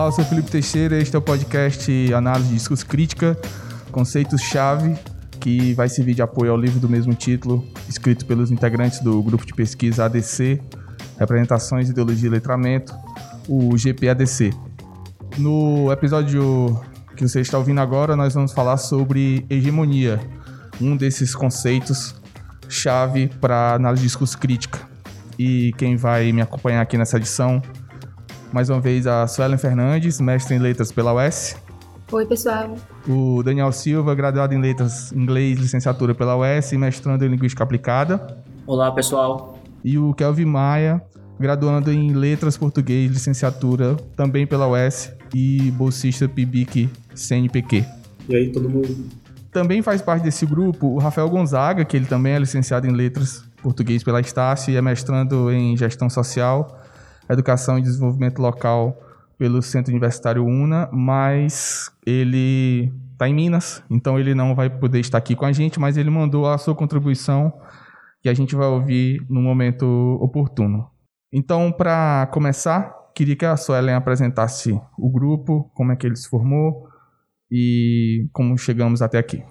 [0.00, 3.36] Olá, eu sou Felipe Teixeira, este é o podcast Análise de Discurso Crítica,
[3.92, 4.96] conceitos-chave,
[5.38, 9.44] que vai servir de apoio ao livro do mesmo título, escrito pelos integrantes do grupo
[9.44, 10.58] de pesquisa ADC,
[11.18, 12.94] Representações, Ideologia e Letramento,
[13.46, 14.54] o GPADC.
[15.36, 16.80] No episódio
[17.14, 20.18] que você está ouvindo agora, nós vamos falar sobre hegemonia,
[20.80, 22.14] um desses conceitos
[22.70, 24.78] chave para análise de discurso crítica.
[25.38, 27.60] E quem vai me acompanhar aqui nessa edição,
[28.52, 31.56] mais uma vez, a Suelen Fernandes, mestre em letras pela UES.
[32.10, 32.74] Oi, pessoal.
[33.08, 38.36] O Daniel Silva, graduado em letras inglês, licenciatura pela UES e mestrando em linguística aplicada.
[38.66, 39.58] Olá, pessoal.
[39.84, 41.00] E o Kelvin Maia,
[41.38, 47.84] graduando em letras português, licenciatura também pela UES e bolsista PIBIC CNPq.
[48.28, 49.08] E aí, todo mundo?
[49.52, 53.44] Também faz parte desse grupo o Rafael Gonzaga, que ele também é licenciado em letras
[53.62, 56.80] português pela Estácio e é mestrando em gestão social,
[57.32, 58.98] educação e desenvolvimento local
[59.38, 65.18] pelo Centro Universitário UNA, mas ele está em Minas, então ele não vai poder estar
[65.18, 67.52] aqui com a gente, mas ele mandou a sua contribuição
[68.22, 69.86] que a gente vai ouvir no momento
[70.20, 70.90] oportuno.
[71.32, 76.28] Então, para começar, queria que a Suelen apresentasse o grupo, como é que ele se
[76.28, 76.88] formou
[77.50, 79.42] e como chegamos até aqui.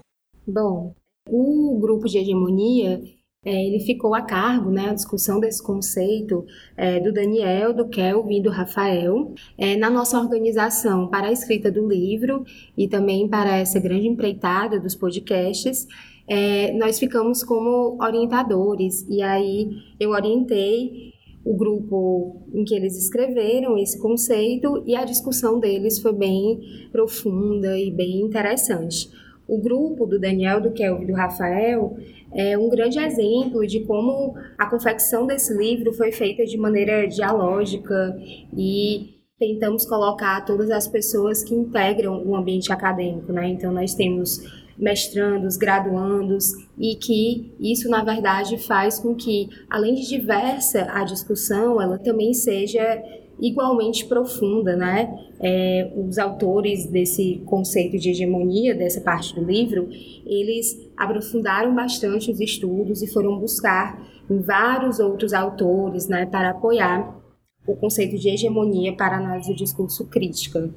[0.48, 0.96] Bom,
[1.28, 3.00] o grupo de hegemonia
[3.46, 6.46] é, ele ficou a cargo, né, a discussão desse conceito
[6.76, 11.72] é, do Daniel, do Kelvin e do Rafael, é, na nossa organização para a escrita
[11.72, 12.44] do livro
[12.78, 15.88] e também para essa grande empreitada dos podcasts.
[16.28, 21.14] É, nós ficamos como orientadores e aí eu orientei
[21.46, 27.80] o grupo em que eles escreveram esse conceito e a discussão deles foi bem profunda
[27.80, 29.10] e bem interessante.
[29.50, 31.98] O grupo do Daniel, do Kelvin do Rafael
[32.32, 38.16] é um grande exemplo de como a confecção desse livro foi feita de maneira dialógica
[38.56, 43.48] e tentamos colocar todas as pessoas que integram o ambiente acadêmico, né?
[43.50, 44.40] Então nós temos
[44.78, 51.82] mestrandos, graduandos e que isso na verdade faz com que além de diversa a discussão,
[51.82, 53.02] ela também seja
[53.42, 55.18] igualmente profunda, né?
[55.40, 59.90] É, os autores desse conceito de hegemonia, dessa parte do livro,
[60.26, 67.18] eles aprofundaram bastante os estudos e foram buscar em vários outros autores, né, para apoiar
[67.66, 70.70] o conceito de hegemonia para análise do discurso crítica.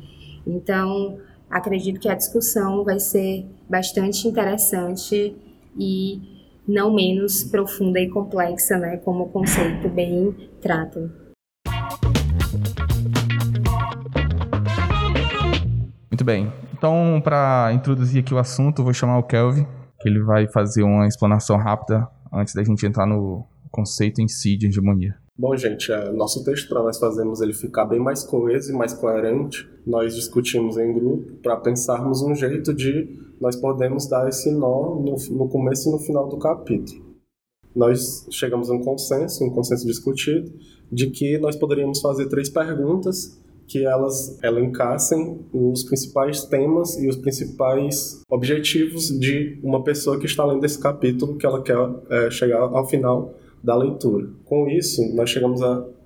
[0.46, 1.18] Então,
[1.50, 5.34] acredito que a discussão vai ser bastante interessante
[5.78, 6.20] e
[6.66, 11.21] não menos profunda e complexa, né, como o conceito bem trata.
[16.22, 16.52] Muito bem.
[16.72, 19.66] Então, para introduzir aqui o assunto, vou chamar o Kelvin,
[20.00, 24.56] que ele vai fazer uma explanação rápida antes da gente entrar no conceito em si
[24.56, 25.16] de hegemonia.
[25.36, 28.92] Bom, gente, é, nosso texto, para nós fazermos ele ficar bem mais coeso e mais
[28.92, 34.94] coerente, nós discutimos em grupo para pensarmos um jeito de nós podemos dar esse nó
[34.94, 37.16] no, no começo e no final do capítulo.
[37.74, 40.52] Nós chegamos a um consenso, um consenso discutido,
[40.92, 47.16] de que nós poderíamos fazer três perguntas que elas elencassem os principais temas e os
[47.16, 51.76] principais objetivos de uma pessoa que está lendo esse capítulo que ela quer
[52.10, 54.28] é, chegar ao final da leitura.
[54.44, 55.60] Com isso, nós chegamos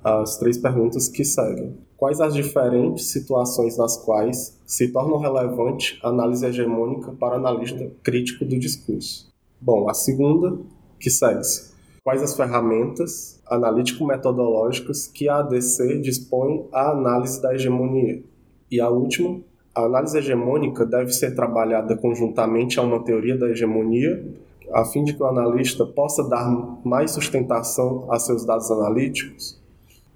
[0.04, 1.74] às três perguntas que seguem.
[1.96, 8.44] Quais as diferentes situações nas quais se torna relevante a análise hegemônica para analista crítico
[8.44, 9.32] do discurso?
[9.58, 10.58] Bom, a segunda,
[11.00, 11.74] que segue-se.
[12.04, 18.22] Quais as ferramentas analítico-metodológicas que a ADC dispõe à análise da hegemonia.
[18.70, 19.40] E a última,
[19.74, 24.24] a análise hegemônica deve ser trabalhada conjuntamente a uma teoria da hegemonia,
[24.72, 26.50] a fim de que o analista possa dar
[26.84, 29.60] mais sustentação a seus dados analíticos.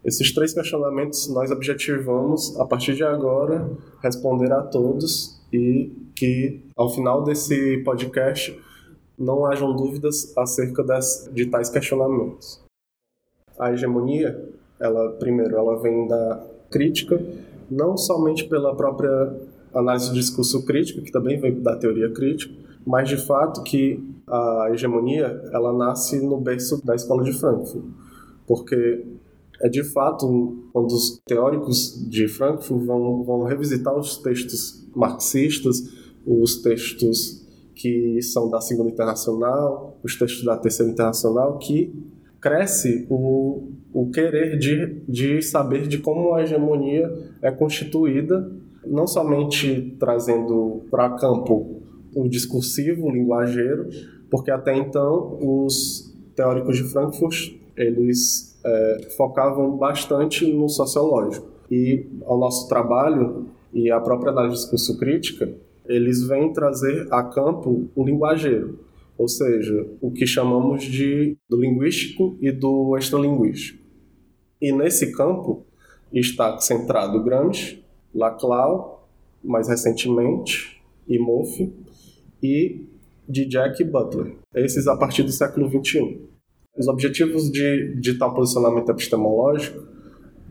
[0.04, 3.70] Esses três questionamentos nós objetivamos, a partir de agora,
[4.02, 8.58] responder a todos e que, ao final desse podcast,
[9.16, 10.82] não hajam dúvidas acerca
[11.32, 12.60] de tais questionamentos
[13.60, 14.48] a hegemonia,
[14.80, 17.22] ela primeiro, ela vem da crítica,
[17.70, 19.32] não somente pela própria
[19.74, 22.52] análise do discurso crítico, que também vem da teoria crítica,
[22.86, 27.84] mas de fato que a hegemonia, ela nasce no berço da escola de Frankfurt,
[28.46, 29.04] porque
[29.60, 35.82] é de fato quando os teóricos de Frankfurt vão, vão revisitar os textos marxistas,
[36.26, 41.92] os textos que são da Segunda Internacional, os textos da Terceira Internacional, que
[42.40, 48.50] cresce o, o querer de, de saber de como a hegemonia é constituída,
[48.86, 51.82] não somente trazendo para campo
[52.14, 53.88] o discursivo, o linguageiro,
[54.30, 61.48] porque até então os teóricos de Frankfurt eles é, focavam bastante no sociológico.
[61.70, 65.52] E ao nosso trabalho e a própria análise de discurso crítica,
[65.86, 68.78] eles vêm trazer a campo o linguageiro,
[69.20, 73.78] ou seja, o que chamamos de do linguístico e do extralinguístico.
[74.58, 75.66] E nesse campo
[76.10, 77.84] está centrado Gramsci,
[78.14, 79.06] Laclau,
[79.44, 81.70] mais recentemente, e Moff,
[82.42, 82.86] e
[83.28, 86.18] de Jack Butler, esses a partir do século XXI.
[86.78, 89.86] Os objetivos de, de tal posicionamento epistemológico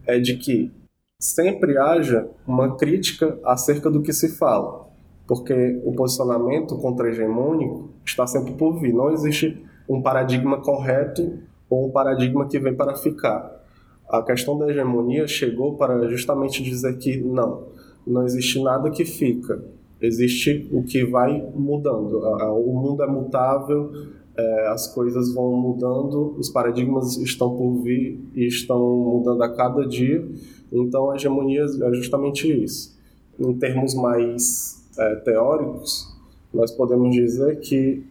[0.05, 0.71] é de que
[1.19, 4.88] sempre haja uma crítica acerca do que se fala,
[5.29, 8.91] porque o posicionamento contra-hegemônico está sempre por vir.
[8.91, 11.37] Não existe um paradigma correto
[11.69, 13.63] ou um paradigma que vem para ficar.
[14.09, 17.67] A questão da hegemonia chegou para justamente dizer que não,
[18.07, 19.63] não existe nada que fica,
[20.01, 22.17] existe o que vai mudando.
[22.65, 23.91] O mundo é mutável,
[24.35, 29.85] é, as coisas vão mudando, os paradigmas estão por vir e estão mudando a cada
[29.85, 30.27] dia.
[30.71, 32.97] Então, a hegemonia é justamente isso.
[33.39, 36.07] Em termos mais é, teóricos,
[36.53, 38.03] nós podemos dizer que,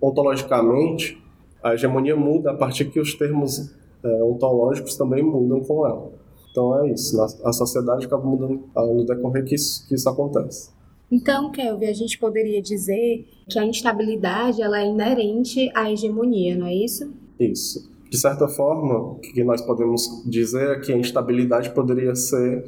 [0.00, 1.22] ontologicamente,
[1.62, 6.12] a hegemonia muda a partir que os termos é, ontológicos também mudam com ela.
[6.50, 10.70] Então é isso, a sociedade acaba mudando no decorrer que isso, que isso acontece.
[11.10, 16.66] Então, Kelvin, a gente poderia dizer que a instabilidade ela é inerente à hegemonia, não
[16.66, 17.10] é isso?
[17.40, 17.90] Isso.
[18.10, 22.64] De certa forma, o que nós podemos dizer é que a instabilidade poderia ser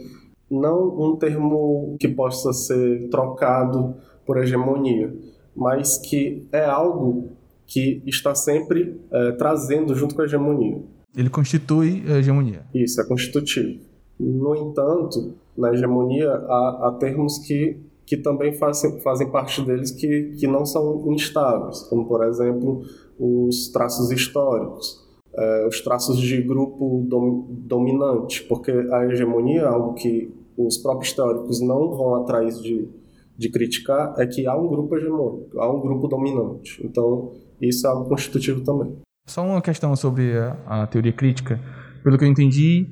[0.51, 3.95] não um termo que possa ser trocado
[4.27, 5.15] por hegemonia,
[5.55, 7.31] mas que é algo
[7.67, 10.83] que está sempre é, trazendo junto com a hegemonia.
[11.17, 12.63] Ele constitui a hegemonia.
[12.75, 13.81] Isso, é constitutivo.
[14.19, 17.79] No entanto, na hegemonia há, há termos que
[18.11, 22.83] que também fazem, fazem parte deles que, que não são instáveis, como, por exemplo,
[23.17, 25.01] os traços históricos,
[25.33, 30.35] é, os traços de grupo dom, dominante, porque a hegemonia, algo que
[30.67, 32.89] os próprios teóricos não vão atrás de,
[33.37, 36.81] de criticar, é que há um grupo hegemônico, há um grupo dominante.
[36.85, 38.97] Então, isso é algo constitutivo também.
[39.29, 41.61] Só uma questão sobre a, a teoria crítica.
[42.03, 42.89] Pelo que eu entendi,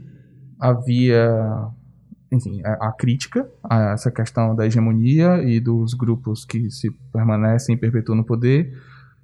[0.61, 1.71] havia
[2.31, 7.75] enfim, a, a, crítica a essa questão da hegemonia e dos grupos que se permanecem
[7.75, 8.73] e perpetuam no poder.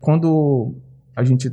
[0.01, 0.75] Quando
[1.15, 1.53] a gente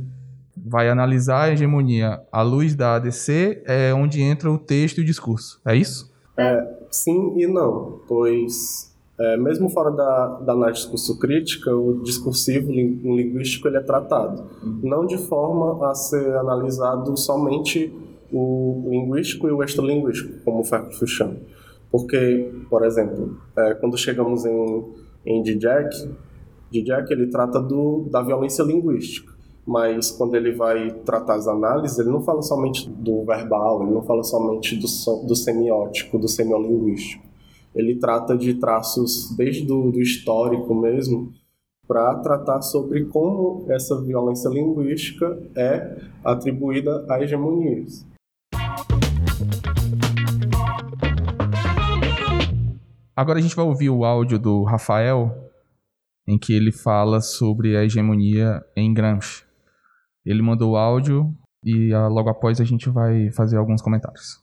[0.56, 5.04] vai analisar a hegemonia à luz da ADC, é onde entra o texto e o
[5.04, 5.60] discurso.
[5.64, 6.11] É isso?
[6.36, 12.02] É, sim e não, pois é, mesmo fora da, da análise de discurso crítica, o
[12.02, 14.44] discursivo o linguístico ele é tratado,
[14.82, 17.92] não de forma a ser analisado somente
[18.32, 21.36] o linguístico e o extralinguístico, como o Fergus chama.
[21.90, 24.84] Porque, por exemplo, é, quando chegamos em,
[25.26, 26.10] em Dijak,
[26.70, 29.31] Dijak ele trata do, da violência linguística,
[29.66, 34.02] mas quando ele vai tratar as análises, ele não fala somente do verbal, ele não
[34.02, 34.86] fala somente do,
[35.26, 37.24] do semiótico, do semiolinguístico.
[37.74, 41.32] Ele trata de traços desde do, do histórico mesmo,
[41.86, 48.06] para tratar sobre como essa violência linguística é atribuída a hegemonias.
[53.14, 55.30] Agora a gente vai ouvir o áudio do Rafael,
[56.26, 59.44] em que ele fala sobre a hegemonia em Gramsci.
[60.24, 64.40] Ele mandou o áudio e uh, logo após a gente vai fazer alguns comentários.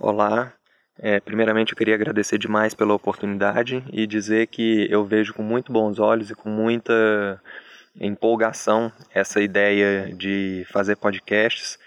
[0.00, 0.52] Olá,
[0.98, 5.72] é, primeiramente eu queria agradecer demais pela oportunidade e dizer que eu vejo com muito
[5.72, 7.40] bons olhos e com muita
[8.00, 11.78] empolgação essa ideia de fazer podcasts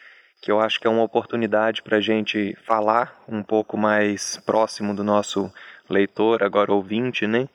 [0.42, 4.96] que eu acho que é uma oportunidade para a gente falar um pouco mais próximo
[4.96, 5.52] do nosso
[5.90, 7.50] leitor, agora ouvinte, né?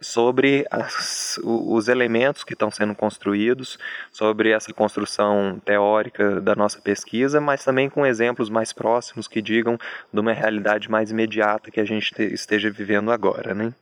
[0.00, 3.78] Sobre as, os elementos que estão sendo construídos,
[4.12, 9.78] sobre essa construção teórica da nossa pesquisa, mas também com exemplos mais próximos que digam
[10.12, 13.54] de uma realidade mais imediata que a gente esteja vivendo agora.
[13.54, 13.72] Né?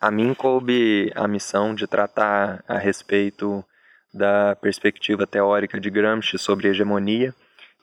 [0.00, 3.64] A mim coube a missão de tratar a respeito
[4.12, 7.34] da perspectiva teórica de Gramsci sobre hegemonia.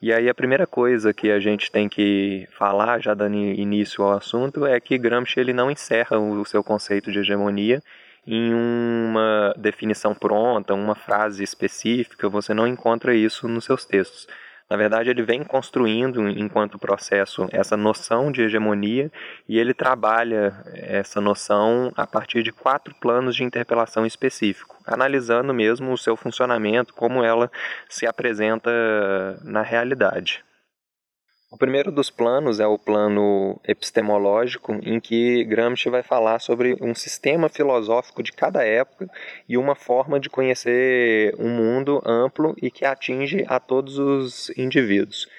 [0.02, 4.18] E aí a primeira coisa que a gente tem que falar, já dando início ao
[4.18, 7.82] assunto, é que Gramsci ele não encerra o seu conceito de hegemonia
[8.28, 14.28] em uma definição pronta, uma frase específica, você não encontra isso nos seus textos.
[14.69, 19.12] Na verdade, ele vem construindo, enquanto processo, essa noção de hegemonia
[19.48, 25.93] e ele trabalha essa noção a partir de quatro planos de interpelação específico, analisando mesmo
[25.93, 27.51] o seu funcionamento, como ela
[27.88, 28.72] se apresenta
[29.43, 30.43] na realidade.
[31.56, 36.94] O primeiro dos planos é o plano epistemológico, em que Gramsci vai falar sobre um
[36.94, 39.10] sistema filosófico de cada época
[39.48, 45.30] e uma forma de conhecer um mundo amplo e que atinge a todos os indivíduos.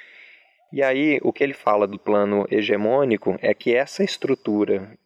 [0.72, 4.96] E aí, o que ele fala do plano hegemônico é que essa estrutura,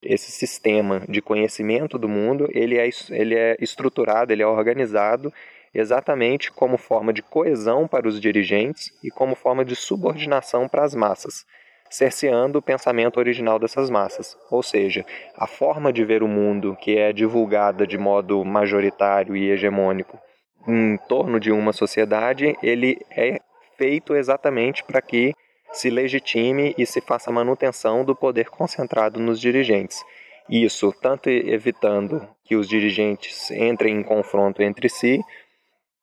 [0.00, 5.32] esse sistema de conhecimento do mundo, ele é, ele é estruturado, ele é organizado
[5.72, 10.94] exatamente como forma de coesão para os dirigentes e como forma de subordinação para as
[10.94, 11.44] massas,
[11.88, 14.36] cerceando o pensamento original dessas massas.
[14.50, 15.04] Ou seja,
[15.36, 20.18] a forma de ver o mundo que é divulgada de modo majoritário e hegemônico
[20.66, 23.40] em torno de uma sociedade, ele é
[23.76, 25.34] feito exatamente para que
[25.72, 30.04] se legitime e se faça manutenção do poder concentrado nos dirigentes.
[30.48, 35.20] Isso tanto evitando que os dirigentes entrem em confronto entre si,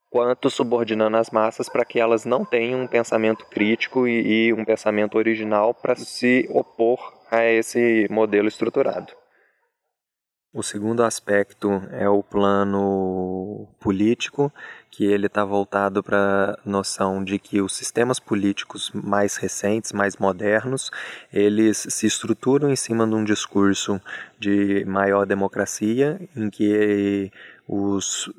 [0.09, 4.63] quanto subordinando as massas para que elas não tenham um pensamento crítico e, e um
[4.63, 9.13] pensamento original para se opor a esse modelo estruturado.
[10.53, 14.51] O segundo aspecto é o plano político,
[14.89, 20.15] que ele está voltado para a noção de que os sistemas políticos mais recentes, mais
[20.17, 20.89] modernos,
[21.31, 24.01] eles se estruturam em cima de um discurso
[24.39, 27.31] de maior democracia, em que
[27.67, 28.31] os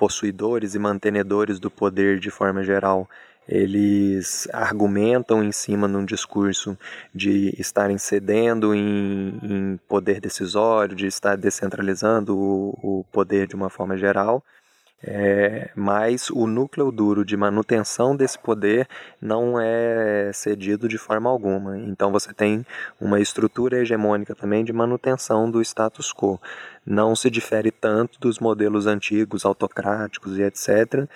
[0.00, 3.06] possuidores e mantenedores do poder de forma geral,
[3.46, 6.74] eles argumentam em cima de um discurso
[7.14, 13.68] de estarem cedendo em, em poder decisório, de estar descentralizando o, o poder de uma
[13.68, 14.42] forma geral,
[15.02, 18.86] é, mas o núcleo duro de manutenção desse poder
[19.20, 21.78] não é cedido de forma alguma.
[21.78, 22.66] Então você tem
[23.00, 26.38] uma estrutura hegemônica também de manutenção do status quo.
[26.84, 31.08] Não se difere tanto dos modelos antigos, autocráticos e etc.,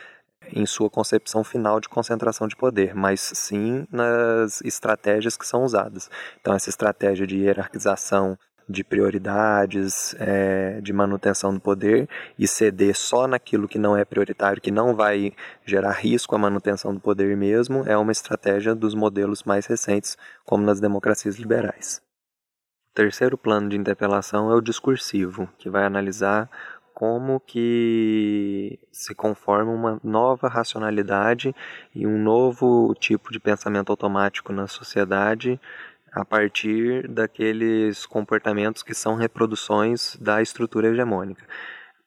[0.53, 6.11] em sua concepção final de concentração de poder, mas sim nas estratégias que são usadas.
[6.41, 13.26] Então, essa estratégia de hierarquização de prioridades, é, de manutenção do poder e ceder só
[13.26, 15.33] naquilo que não é prioritário, que não vai
[15.64, 20.64] gerar risco à manutenção do poder mesmo, é uma estratégia dos modelos mais recentes, como
[20.64, 22.00] nas democracias liberais.
[22.90, 26.49] O terceiro plano de interpelação é o discursivo, que vai analisar
[26.94, 31.52] como que se conforma uma nova racionalidade
[31.92, 35.61] e um novo tipo de pensamento automático na sociedade
[36.14, 41.44] a partir daqueles comportamentos que são reproduções da estrutura hegemônica.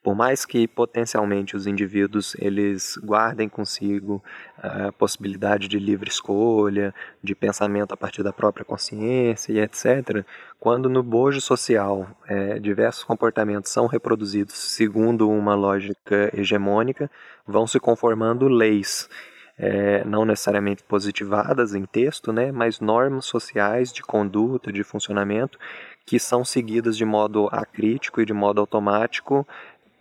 [0.01, 4.23] Por mais que potencialmente os indivíduos eles guardem consigo
[4.57, 10.25] a possibilidade de livre escolha, de pensamento a partir da própria consciência e etc.,
[10.57, 17.11] quando no bojo social é, diversos comportamentos são reproduzidos segundo uma lógica hegemônica,
[17.45, 19.09] vão se conformando leis
[19.57, 25.57] é, não necessariamente positivadas em texto, né, mas normas sociais de conduta, de funcionamento,
[26.05, 29.47] que são seguidas de modo acrítico e de modo automático,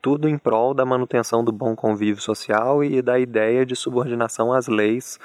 [0.02, 4.68] tudo em prol da manutenção do bom convívio social e da ideia de subordinação às
[4.68, 5.18] leis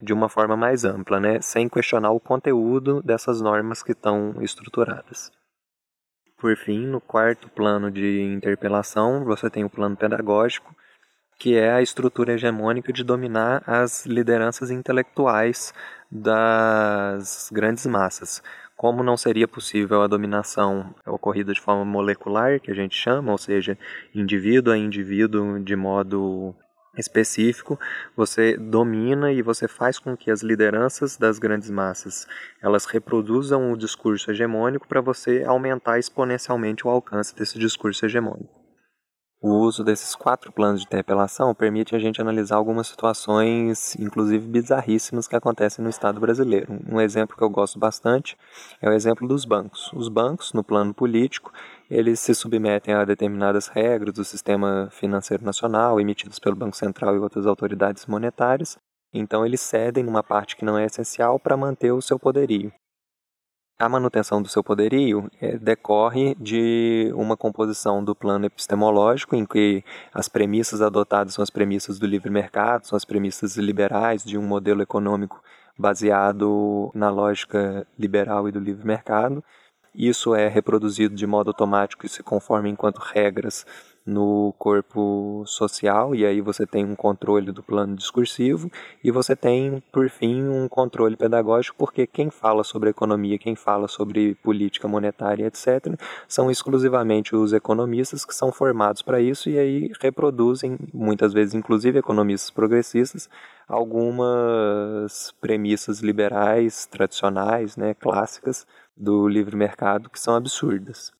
[0.00, 5.30] de uma forma mais ampla, né, sem questionar o conteúdo dessas normas que estão estruturadas.
[6.36, 10.74] Por fim, no quarto plano de interpelação, você tem o plano pedagógico,
[11.38, 15.72] que é a estrutura hegemônica de dominar as lideranças intelectuais
[16.10, 18.42] das grandes massas.
[18.76, 23.38] Como não seria possível a dominação ocorrida de forma molecular, que a gente chama, ou
[23.38, 23.78] seja,
[24.14, 26.54] indivíduo a indivíduo de modo
[26.96, 27.78] específico,
[28.16, 32.26] você domina e você faz com que as lideranças das grandes massas
[32.60, 38.67] elas reproduzam o discurso hegemônico para você aumentar exponencialmente o alcance desse discurso hegemônico.
[39.40, 45.28] O uso desses quatro planos de interpelação permite a gente analisar algumas situações, inclusive bizarríssimas,
[45.28, 46.76] que acontecem no Estado brasileiro.
[46.90, 48.36] Um exemplo que eu gosto bastante
[48.82, 49.92] é o exemplo dos bancos.
[49.92, 51.52] Os bancos, no plano político,
[51.88, 57.20] eles se submetem a determinadas regras do sistema financeiro nacional, emitidas pelo Banco Central e
[57.20, 58.76] outras autoridades monetárias,
[59.14, 62.72] então eles cedem numa parte que não é essencial para manter o seu poderio.
[63.80, 69.84] A manutenção do seu poderio é, decorre de uma composição do plano epistemológico, em que
[70.12, 74.42] as premissas adotadas são as premissas do livre mercado, são as premissas liberais de um
[74.42, 75.40] modelo econômico
[75.78, 79.44] baseado na lógica liberal e do livre mercado.
[79.94, 83.64] Isso é reproduzido de modo automático e se conforma enquanto regras
[84.08, 88.70] no corpo social, e aí você tem um controle do plano discursivo,
[89.04, 93.86] e você tem, por fim, um controle pedagógico, porque quem fala sobre economia, quem fala
[93.86, 95.94] sobre política monetária, etc.,
[96.26, 101.98] são exclusivamente os economistas que são formados para isso e aí reproduzem, muitas vezes, inclusive
[101.98, 103.28] economistas progressistas,
[103.68, 111.17] algumas premissas liberais tradicionais, né, clássicas do livre mercado que são absurdas.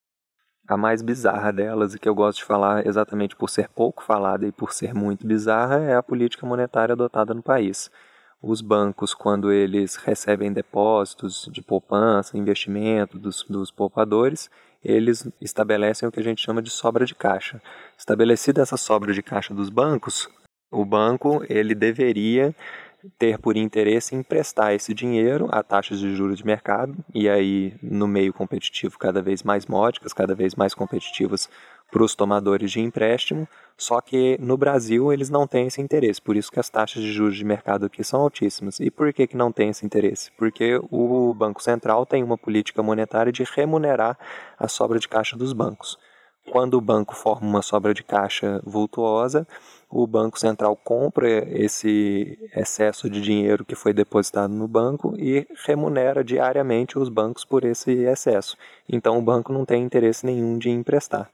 [0.69, 4.47] A mais bizarra delas, e que eu gosto de falar exatamente por ser pouco falada
[4.47, 7.91] e por ser muito bizarra, é a política monetária adotada no país.
[8.43, 14.51] Os bancos, quando eles recebem depósitos de poupança, investimento dos, dos poupadores,
[14.85, 17.63] eles estabelecem o que a gente chama de sobra de caixa.
[17.97, 20.29] Estabelecida essa sobra de caixa dos bancos,
[20.71, 22.55] o banco ele deveria
[23.19, 28.09] ter por interesse emprestar esse dinheiro a taxas de juros de mercado e aí no
[28.09, 31.49] meio competitivo cada vez mais módicas, cada vez mais competitivas
[31.91, 36.37] para os tomadores de empréstimo, só que no Brasil eles não têm esse interesse, por
[36.37, 38.79] isso que as taxas de juros de mercado aqui são altíssimas.
[38.81, 40.31] E por que, que não tem esse interesse?
[40.37, 44.19] Porque o Banco Central tem uma política monetária de remunerar
[44.59, 45.97] a sobra de caixa dos bancos.
[46.51, 49.47] Quando o banco forma uma sobra de caixa vultuosa,
[49.91, 51.29] o Banco Central compra
[51.59, 57.65] esse excesso de dinheiro que foi depositado no banco e remunera diariamente os bancos por
[57.65, 58.57] esse excesso.
[58.89, 61.31] Então o banco não tem interesse nenhum de emprestar.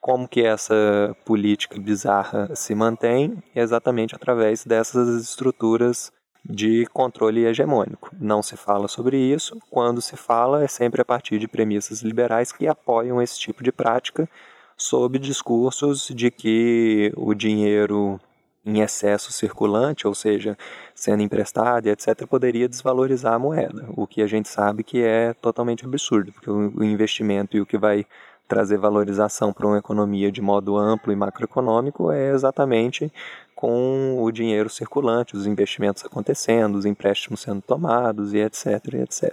[0.00, 3.42] Como que essa política bizarra se mantém?
[3.54, 6.12] Exatamente através dessas estruturas
[6.48, 8.10] de controle hegemônico.
[8.20, 12.52] Não se fala sobre isso, quando se fala é sempre a partir de premissas liberais
[12.52, 14.28] que apoiam esse tipo de prática
[14.76, 18.20] sob discursos de que o dinheiro
[18.64, 20.58] em excesso circulante, ou seja,
[20.92, 25.84] sendo emprestado etc., poderia desvalorizar a moeda, o que a gente sabe que é totalmente
[25.84, 28.04] absurdo, porque o investimento e o que vai
[28.48, 33.12] trazer valorização para uma economia de modo amplo e macroeconômico é exatamente
[33.54, 39.32] com o dinheiro circulante, os investimentos acontecendo, os empréstimos sendo tomados e etc, etc.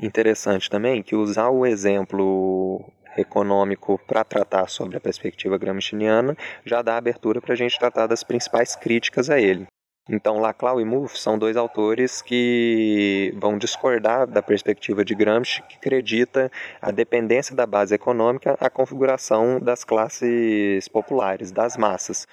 [0.00, 2.84] Interessante também que usar o exemplo
[3.20, 8.22] econômico para tratar sobre a perspectiva gramsciana já dá abertura para a gente tratar das
[8.22, 9.66] principais críticas a ele.
[10.08, 15.76] Então, Laclau e Mouffe são dois autores que vão discordar da perspectiva de Gramsci, que
[15.78, 16.48] acredita
[16.80, 22.24] a dependência da base econômica à configuração das classes populares, das massas.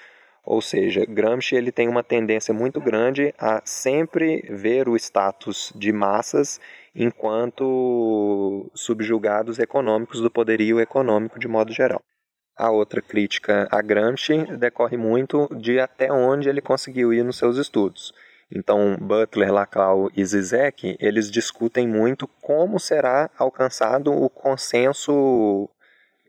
[0.44, 5.90] Ou seja, Gramsci ele tem uma tendência muito grande a sempre ver o status de
[5.90, 6.60] massas
[6.94, 12.00] enquanto subjugados econômicos do poderio econômico de modo geral.
[12.56, 17.56] A outra crítica a Gramsci decorre muito de até onde ele conseguiu ir nos seus
[17.56, 18.12] estudos.
[18.48, 25.68] Então, Butler, Laclau e Zizek, eles discutem muito como será alcançado o consenso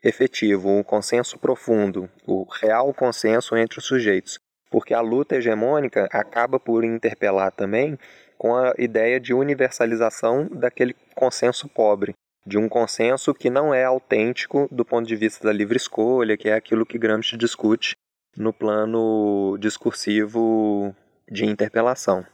[0.06, 4.38] efetivo, o consenso profundo, o real consenso entre os sujeitos.
[4.70, 7.98] Porque a luta hegemônica acaba por interpelar também
[8.38, 12.13] com a ideia de universalização daquele consenso pobre,
[12.46, 16.50] de um consenso que não é autêntico do ponto de vista da livre escolha, que
[16.50, 17.96] é aquilo que Gramsci discute
[18.38, 20.94] no plano discursivo
[21.32, 22.26] de interpelação.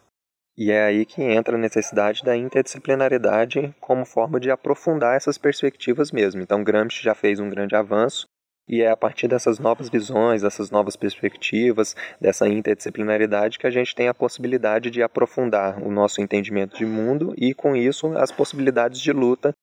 [0.58, 6.12] E é aí que entra a necessidade da interdisciplinaridade como forma de aprofundar essas perspectivas
[6.12, 6.42] mesmo.
[6.42, 8.26] Então, Gramsci já fez um grande avanço
[8.68, 13.96] e é a partir dessas novas visões, dessas novas perspectivas, dessa interdisciplinaridade que a gente
[13.96, 19.00] tem a possibilidade de aprofundar o nosso entendimento de mundo e, com isso, as possibilidades
[19.00, 19.54] de luta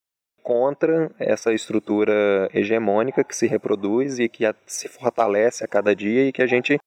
[0.42, 6.32] contra essa estrutura hegemônica que se reproduz e que se fortalece a cada dia e
[6.32, 6.78] que a gente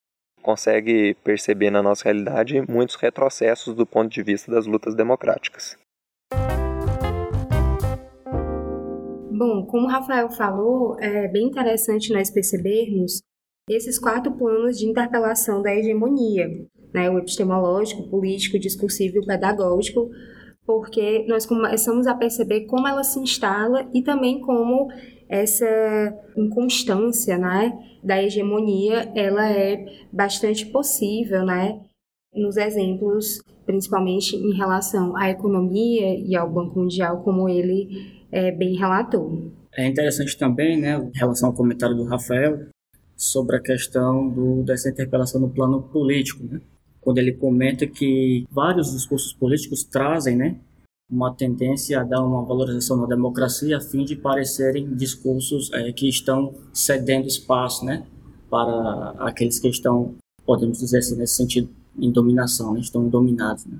[0.41, 5.77] consegue perceber na nossa realidade muitos retrocessos do ponto de vista das lutas democráticas.
[9.31, 13.21] Bom, como o Rafael falou, é bem interessante nós percebermos
[13.69, 16.47] esses quatro planos de interpelação da hegemonia,
[16.93, 20.09] né, o epistemológico, político, discursivo e pedagógico,
[20.65, 24.87] porque nós começamos a perceber como ela se instala e também como
[25.31, 25.65] essa
[26.35, 27.71] inconstância, né,
[28.03, 31.79] da hegemonia, ela é bastante possível, né,
[32.33, 37.87] nos exemplos, principalmente em relação à economia e ao Banco Mundial, como ele
[38.29, 39.51] é, bem relatou.
[39.73, 42.67] É interessante também, né, em relação ao comentário do Rafael,
[43.15, 46.59] sobre a questão do, dessa interpelação no plano político, né?
[46.99, 50.57] quando ele comenta que vários discursos políticos trazem né,
[51.11, 56.07] uma tendência a dar uma valorização na democracia a fim de parecerem discursos é, que
[56.07, 58.07] estão cedendo espaço né,
[58.49, 61.69] para aqueles que estão, podemos dizer assim, nesse sentido,
[61.99, 63.77] em dominação, né, estão dominados, né,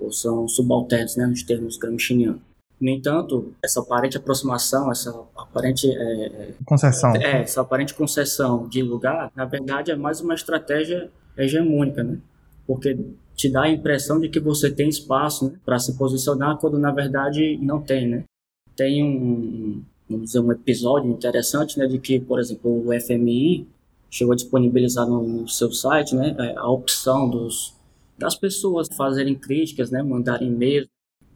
[0.00, 2.40] ou são subalternos né, nos termos gramscianos.
[2.80, 9.30] No entanto, essa aparente aproximação, essa aparente é, concessão, é, essa aparente concessão de lugar,
[9.36, 12.18] na verdade é mais uma estratégia hegemônica, né?
[12.66, 12.98] Porque
[13.34, 16.90] te dá a impressão de que você tem espaço né, para se posicionar quando na
[16.90, 18.24] verdade não tem, né?
[18.76, 23.66] Tem um, vamos dizer, um episódio interessante, né, de que, por exemplo, o FMI
[24.10, 27.78] chegou a disponibilizar no, no seu site, né, é, a opção dos
[28.18, 30.86] das pessoas fazerem críticas, né, mandarem e-mails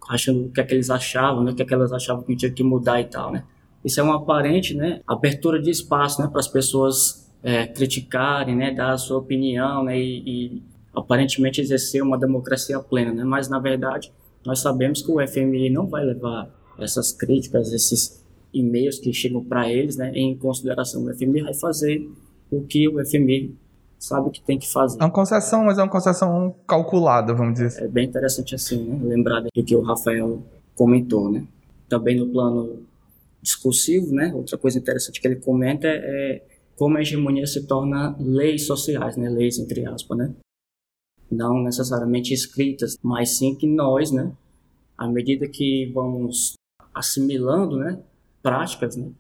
[0.07, 2.37] achando o que é que eles achavam, né, o que é que elas achavam que
[2.37, 3.45] tinha que mudar e tal, né.
[3.83, 8.71] Isso é uma aparente, né, abertura de espaço, né, para as pessoas é, criticarem, né,
[8.73, 10.63] dar a sua opinião, né, e, e,
[10.95, 14.13] aparentemente exercer uma democracia plena, né, mas na verdade
[14.45, 19.71] nós sabemos que o FMI não vai levar essas críticas, esses e-mails que chegam para
[19.71, 21.05] eles, né, em consideração.
[21.05, 22.09] O FMI vai fazer
[22.51, 23.57] o que o FMI
[23.99, 25.01] sabe que tem que fazer.
[25.01, 27.85] É uma concessão, mas é uma concessão calculada, vamos dizer assim.
[27.85, 29.01] É bem interessante assim, né?
[29.03, 30.43] lembrar do que o Rafael
[30.75, 31.47] comentou, né?
[31.89, 32.83] Também no plano
[33.43, 34.33] discursivo, né?
[34.35, 36.43] Outra coisa interessante que ele comenta é,
[36.77, 39.29] como a hegemonia se torna leis sociais, né?
[39.29, 40.33] Leis entre aspas, né?
[41.31, 44.33] Não necessariamente escritas, mas sim que nós, né?
[44.97, 46.55] À medida que vamos
[46.95, 48.01] assimilando, né?
[48.43, 49.11] Práticas, né?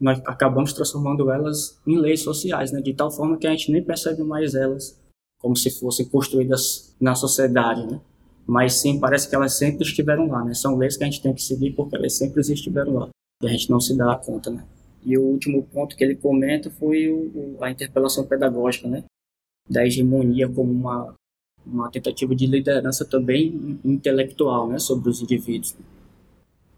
[0.00, 2.80] nós acabamos transformando elas em leis sociais, né?
[2.80, 5.00] de tal forma que a gente nem percebe mais elas
[5.40, 8.00] como se fossem construídas na sociedade, né?
[8.46, 10.54] mas sim parece que elas sempre estiveram lá, né?
[10.54, 13.08] são leis que a gente tem que seguir porque elas sempre estiveram lá
[13.42, 14.50] e a gente não se dá conta.
[14.50, 14.64] Né?
[15.04, 19.04] E o último ponto que ele comenta foi o, a interpelação pedagógica, né?
[19.68, 21.14] da hegemonia como uma,
[21.66, 24.78] uma tentativa de liderança também intelectual né?
[24.78, 25.74] sobre os indivíduos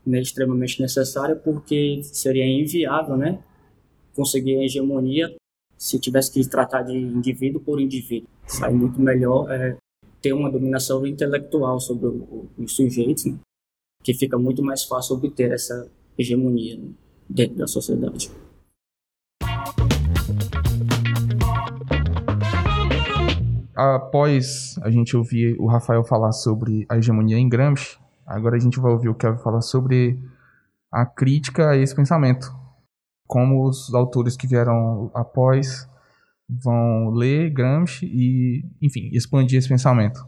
[0.09, 3.39] né, extremamente necessária, porque seria inviável né,
[4.15, 5.35] conseguir a hegemonia
[5.77, 8.29] se tivesse que tratar de indivíduo por indivíduo.
[8.47, 9.77] Sai muito melhor é,
[10.21, 13.39] ter uma dominação intelectual sobre o, os sujeitos, né,
[14.03, 16.89] que fica muito mais fácil obter essa hegemonia né,
[17.29, 18.31] dentro da sociedade.
[23.79, 27.97] Após a gente ouvir o Rafael falar sobre a hegemonia em Gramsci,
[28.29, 30.19] Agora a gente vai ouvir o Kevin falar sobre
[30.93, 32.47] a crítica a esse pensamento.
[33.27, 35.89] Como os autores que vieram após
[36.47, 40.21] vão ler Gramsci e, enfim, expandir esse pensamento.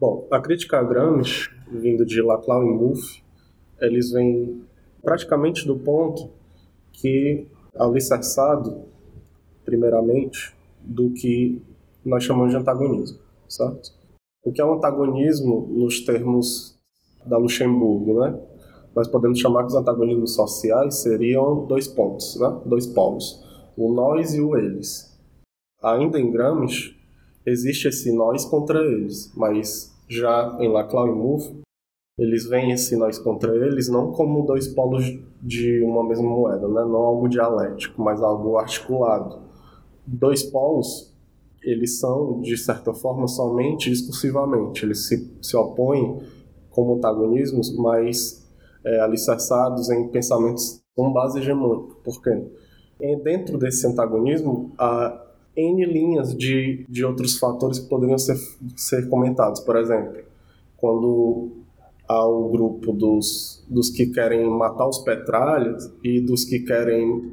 [0.00, 3.22] Bom, a crítica a Gramsci, vindo de Laclau e Mouffe,
[3.78, 4.64] eles vêm
[5.02, 6.30] praticamente do ponto
[6.92, 7.46] que
[7.78, 8.86] alicerçado,
[9.66, 11.62] primeiramente, do que
[12.08, 13.18] nós chamamos de antagonismo,
[13.48, 13.92] certo?
[14.44, 16.78] O que é um antagonismo nos termos
[17.26, 18.40] da Luxemburgo, né?
[18.94, 22.60] Nós podemos chamar que os antagonismos sociais seriam dois pontos, né?
[22.64, 23.44] Dois polos,
[23.76, 25.18] o nós e o eles.
[25.82, 26.96] Ainda em Gramsci
[27.46, 31.54] existe esse nós contra eles, mas já em Laclau e Mouffe
[32.18, 35.04] eles veem esse nós contra eles não como dois polos
[35.40, 36.84] de uma mesma moeda, né?
[36.84, 39.38] não algo dialético, mas algo articulado.
[40.04, 41.14] Dois polos,
[41.62, 46.18] eles são, de certa forma, somente discursivamente, eles se, se opõem
[46.70, 48.48] como antagonismos, mas
[48.84, 51.94] é, alicerçados em pensamentos com base hegemônica.
[52.04, 52.44] Por quê?
[53.00, 55.24] E dentro desse antagonismo, há
[55.56, 58.36] N linhas de, de outros fatores que poderiam ser,
[58.76, 59.60] ser comentados.
[59.60, 60.22] Por exemplo,
[60.76, 61.52] quando
[62.08, 67.32] há o grupo dos, dos que querem matar os petralhas e dos que querem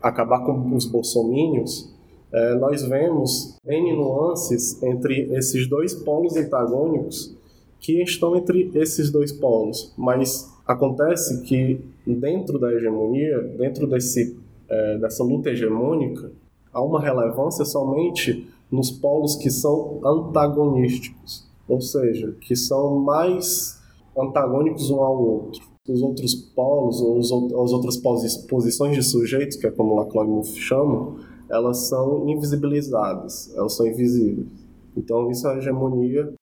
[0.00, 1.93] acabar com os bolsomínios,
[2.34, 7.32] é, nós vemos N nuances entre esses dois polos antagônicos
[7.78, 9.94] que estão entre esses dois polos.
[9.96, 14.36] Mas acontece que dentro da hegemonia, dentro desse,
[14.68, 16.32] é, dessa luta hegemônica,
[16.72, 23.80] há uma relevância somente nos polos que são antagonísticos, ou seja, que são mais
[24.18, 25.62] antagônicos um ao outro.
[25.88, 27.20] Os outros polos, ou
[27.62, 31.14] as outras posições de sujeitos, que é como Laclau chama,
[31.54, 34.48] elas são invisibilizadas, elas são invisíveis.
[34.96, 36.32] Então, isso é a hegemonia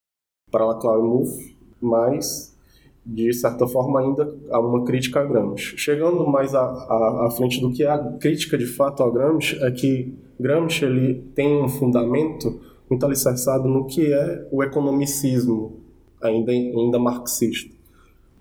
[0.50, 2.56] para Laclau e Mouffe, mas
[3.04, 5.76] de certa forma ainda há uma crítica a Gramsci.
[5.76, 9.56] Chegando mais à, à, à, frente do que é a crítica de fato a Gramsci,
[9.62, 15.80] é que Gramsci ele tem um fundamento muito alicerçado no que é o economicismo,
[16.22, 17.74] ainda, ainda marxista.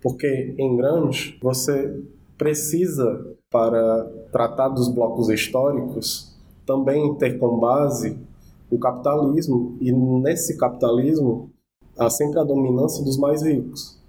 [0.02, 2.02] Porque em Gramsci você
[2.38, 6.31] precisa, para tratar dos blocos históricos,
[6.65, 8.17] também ter como base
[8.69, 11.50] o capitalismo, e nesse capitalismo
[11.97, 14.00] há sempre a dominância dos mais ricos.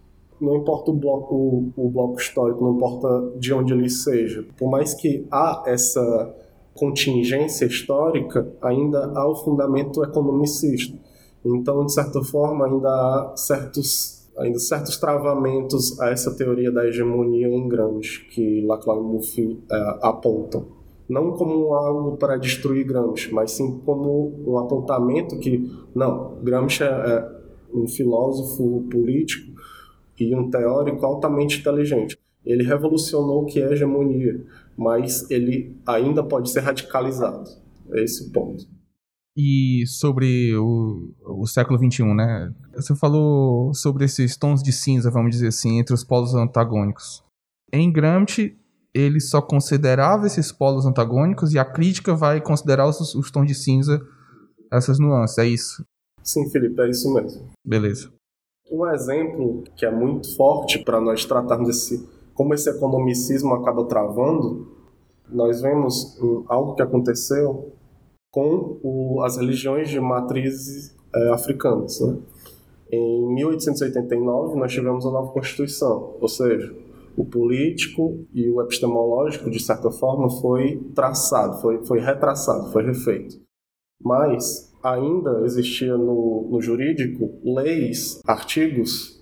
[0.41, 4.45] Não importa o bloco, o, o bloco histórico, não importa de onde ele seja.
[4.57, 6.35] Por mais que há essa
[6.75, 10.97] contingência histórica, ainda há o fundamento economicista.
[11.45, 17.49] Então, de certa forma, ainda há certos ainda certos travamentos a essa teoria da hegemonia
[17.49, 20.67] em Gramsci que Laclau e Murphy é, apontam.
[21.13, 26.87] Não como algo para destruir Gramsci, mas sim como um apontamento que, não, Gramsci é,
[26.87, 29.53] é um filósofo político
[30.19, 32.19] e um teórico altamente inteligente.
[32.43, 34.43] Ele revolucionou o que é hegemonia,
[34.75, 37.51] mas ele ainda pode ser radicalizado.
[37.93, 38.65] É esse ponto.
[39.37, 42.51] E sobre o, o século XXI, né?
[42.75, 47.23] Você falou sobre esses tons de cinza, vamos dizer assim, entre os polos antagônicos.
[47.71, 48.57] Em Gramsci,
[48.95, 53.55] ele só considerava esses polos antagônicos e a crítica vai considerar os, os tons de
[53.55, 54.01] cinza,
[54.71, 55.85] essas nuances, é isso?
[56.23, 57.49] Sim, Felipe, é isso mesmo.
[57.65, 58.13] Beleza.
[58.71, 64.69] Um exemplo que é muito forte para nós tratarmos esse, como esse economicismo acaba travando,
[65.29, 67.73] nós vemos algo que aconteceu
[68.31, 72.01] com o, as religiões de matrizes é, africanas.
[72.01, 72.19] Né?
[72.91, 76.75] Em 1889, nós tivemos a nova Constituição, ou seja,
[77.17, 83.41] o político e o epistemológico, de certa forma, foi traçado, foi, foi retraçado, foi refeito.
[84.03, 89.21] Mas ainda existia no, no jurídico leis, artigos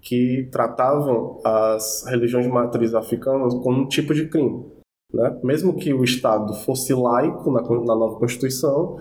[0.00, 4.64] que tratavam as religiões de matriz africanas como um tipo de crime.
[5.12, 5.40] Né?
[5.42, 8.98] Mesmo que o Estado fosse laico na, na nova Constituição,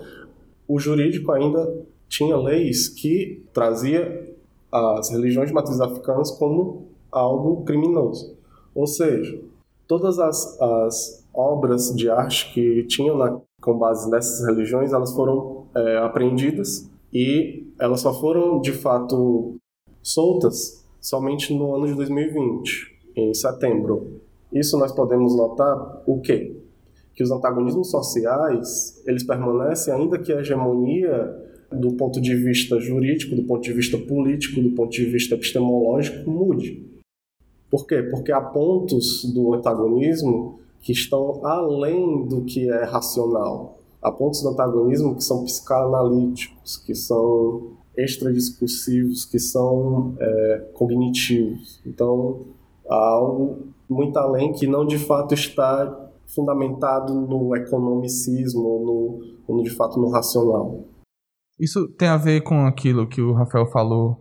[0.67, 4.35] o jurídico ainda tinha leis que trazia
[4.71, 8.37] as religiões de matriz africanas como algo criminoso.
[8.73, 9.41] Ou seja,
[9.87, 15.65] todas as, as obras de arte que tinham na, com base nessas religiões, elas foram
[15.75, 19.55] é, apreendidas e elas só foram de fato
[20.01, 24.21] soltas somente no ano de 2020, em setembro.
[24.51, 26.55] Isso nós podemos notar o quê?
[27.13, 33.35] Que os antagonismos sociais, eles permanecem ainda que a hegemonia do ponto de vista jurídico,
[33.35, 36.83] do ponto de vista político, do ponto de vista epistemológico mude.
[37.69, 38.01] Por quê?
[38.03, 43.77] Porque há pontos do antagonismo que estão além do que é racional.
[44.01, 51.81] Há pontos do antagonismo que são psicanalíticos, que são extradiscursivos, que são é, cognitivos.
[51.85, 52.45] Então,
[52.89, 59.63] há algo muito além que não de fato está fundamentado no economicismo ou no, ou
[59.63, 60.85] de fato no racional.
[61.59, 64.17] Isso tem a ver com aquilo que o Rafael falou,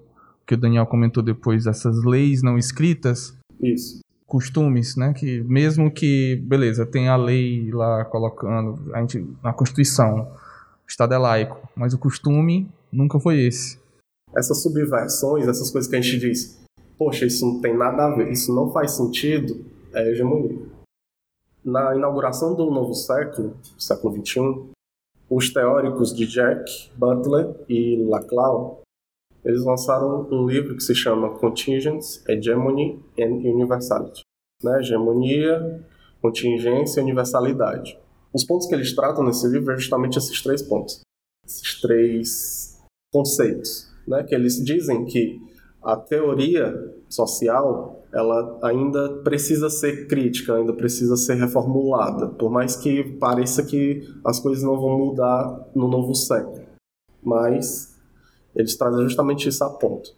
[0.46, 3.37] que o Daniel comentou depois, essas leis não escritas?
[3.60, 4.00] Isso.
[4.26, 5.12] Costumes, né?
[5.14, 11.14] Que mesmo que, beleza, tem a lei lá colocando, a gente, na Constituição, o Estado
[11.14, 13.78] é laico, mas o costume nunca foi esse.
[14.36, 16.58] Essas subversões, essas coisas que a gente diz,
[16.98, 20.58] poxa, isso não tem nada a ver, isso não faz sentido, é hegemonia.
[21.64, 24.70] Na inauguração do novo século, século XXI,
[25.30, 28.82] os teóricos de Jack, Butler e Laclau,
[29.44, 34.22] eles lançaram um livro que se chama Contingence, Hegemony and Universality.
[34.62, 34.80] Né?
[34.80, 35.84] Hegemonia,
[36.20, 37.98] contingência e universalidade.
[38.32, 41.00] Os pontos que eles tratam nesse livro é justamente esses três pontos,
[41.46, 44.22] esses três conceitos, né?
[44.22, 45.40] que eles dizem que
[45.82, 46.74] a teoria
[47.08, 54.02] social ela ainda precisa ser crítica, ainda precisa ser reformulada, por mais que pareça que
[54.24, 56.64] as coisas não vão mudar no novo século.
[57.22, 57.97] Mas
[58.58, 60.14] eles trazem justamente isso a ponto.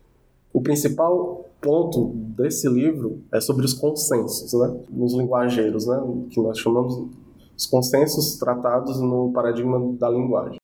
[0.52, 4.80] O principal ponto desse livro é sobre os consensos, né?
[4.90, 6.00] Nos linguageiros, né?
[6.30, 7.06] Que nós chamamos
[7.56, 10.58] os consensos tratados no paradigma da linguagem.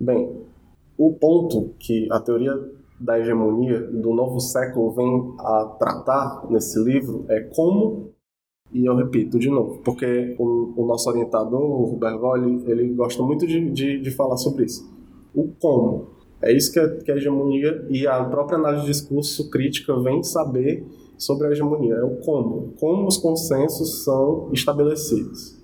[0.00, 0.46] Bem,
[0.96, 2.54] o ponto que a teoria
[3.00, 8.10] da hegemonia do novo século vem a tratar nesse livro é como,
[8.72, 13.46] e eu repito de novo, porque o, o nosso orientador, o Bergoglio, ele gosta muito
[13.46, 14.88] de, de, de, falar sobre isso.
[15.34, 16.17] O como.
[16.40, 20.22] É isso que a, que a hegemonia e a própria análise de discurso crítica vem
[20.22, 21.94] saber sobre a hegemonia.
[21.94, 22.74] É o como.
[22.78, 25.56] Como os consensos são estabelecidos,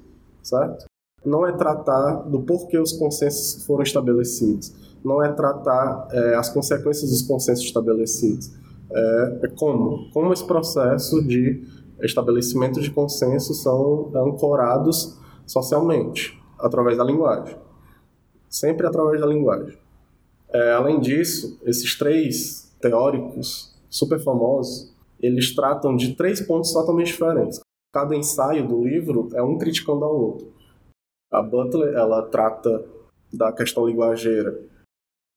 [0.42, 0.86] certo?
[1.24, 7.10] Não é tratar do porquê os consensos foram estabelecidos não é tratar é, as consequências
[7.10, 8.50] dos consensos estabelecidos,
[8.90, 11.62] é, é, como, como esse processo de
[12.00, 17.56] estabelecimento de consensos são ancorados socialmente, através da linguagem.
[18.48, 19.76] Sempre através da linguagem.
[20.54, 27.60] É, além disso, esses três teóricos super famosos, eles tratam de três pontos totalmente diferentes.
[27.92, 30.52] Cada ensaio do livro é um criticando ao outro.
[31.32, 32.84] A Butler, ela trata
[33.32, 34.60] da questão linguageira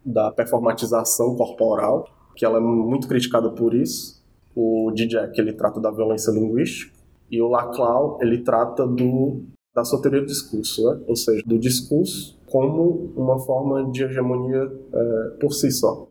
[0.06, 4.24] da performatização corporal, que ela é muito criticada por isso.
[4.56, 6.96] O Dijak, ele trata da violência linguística,
[7.30, 9.44] e o Laclau, ele trata do,
[9.76, 11.04] da soteria do discurso, né?
[11.08, 16.08] ou seja, do discurso como uma forma de hegemonia é, por si só.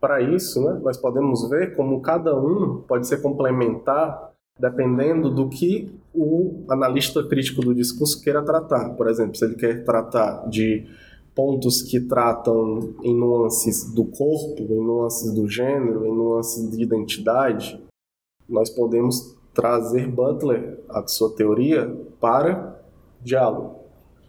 [0.00, 5.90] Para isso, né, nós podemos ver como cada um pode ser complementar dependendo do que
[6.12, 8.90] o analista crítico do discurso queira tratar.
[8.96, 10.86] Por exemplo, se ele quer tratar de
[11.34, 17.80] pontos que tratam em nuances do corpo, em nuances do gênero, em nuances de identidade,
[18.48, 22.80] nós podemos trazer Butler, a sua teoria, para
[23.22, 23.77] diálogo.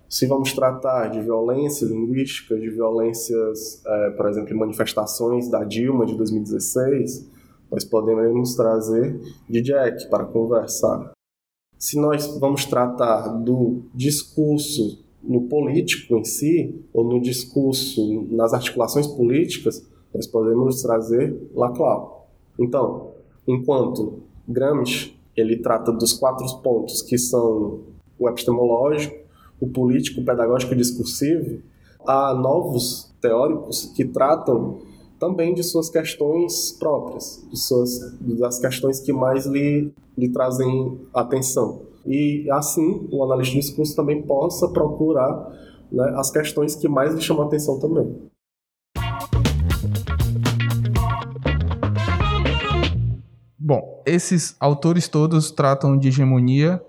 [0.10, 6.18] Se vamos tratar de violência linguística, de violências, é, por exemplo, manifestações da Dilma de
[6.18, 7.30] 2016,
[7.72, 11.12] nós podemos trazer Jack para conversar.
[11.78, 19.06] Se nós vamos tratar do discurso no político em si, ou no discurso, nas articulações
[19.06, 22.28] políticas, nós podemos trazer Laclau.
[22.58, 23.12] Então,
[23.48, 27.82] enquanto Gramsci ele trata dos quatro pontos que são
[28.18, 29.29] o epistemológico,
[29.60, 31.62] o político, o pedagógico e discursivo,
[32.06, 34.80] há novos teóricos que tratam
[35.20, 41.90] também de suas questões próprias, de suas, das questões que mais lhe, lhe trazem atenção
[42.06, 45.52] e assim o analista de discurso também possa procurar
[45.92, 48.30] né, as questões que mais lhe chamam atenção também.
[53.58, 56.82] Bom, esses autores todos tratam de hegemonia,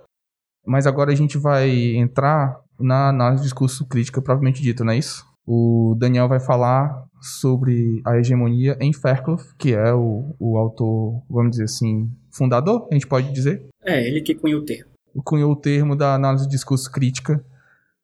[0.70, 4.98] mas agora a gente vai entrar na análise de discurso crítica propriamente dita, não é
[4.98, 5.26] isso?
[5.44, 11.50] O Daniel vai falar sobre a hegemonia em Fairclough, que é o, o autor, vamos
[11.50, 13.66] dizer assim, fundador, a gente pode dizer?
[13.84, 14.90] É, ele que cunhou o termo
[15.24, 17.44] cunhou o termo da análise de discurso crítica.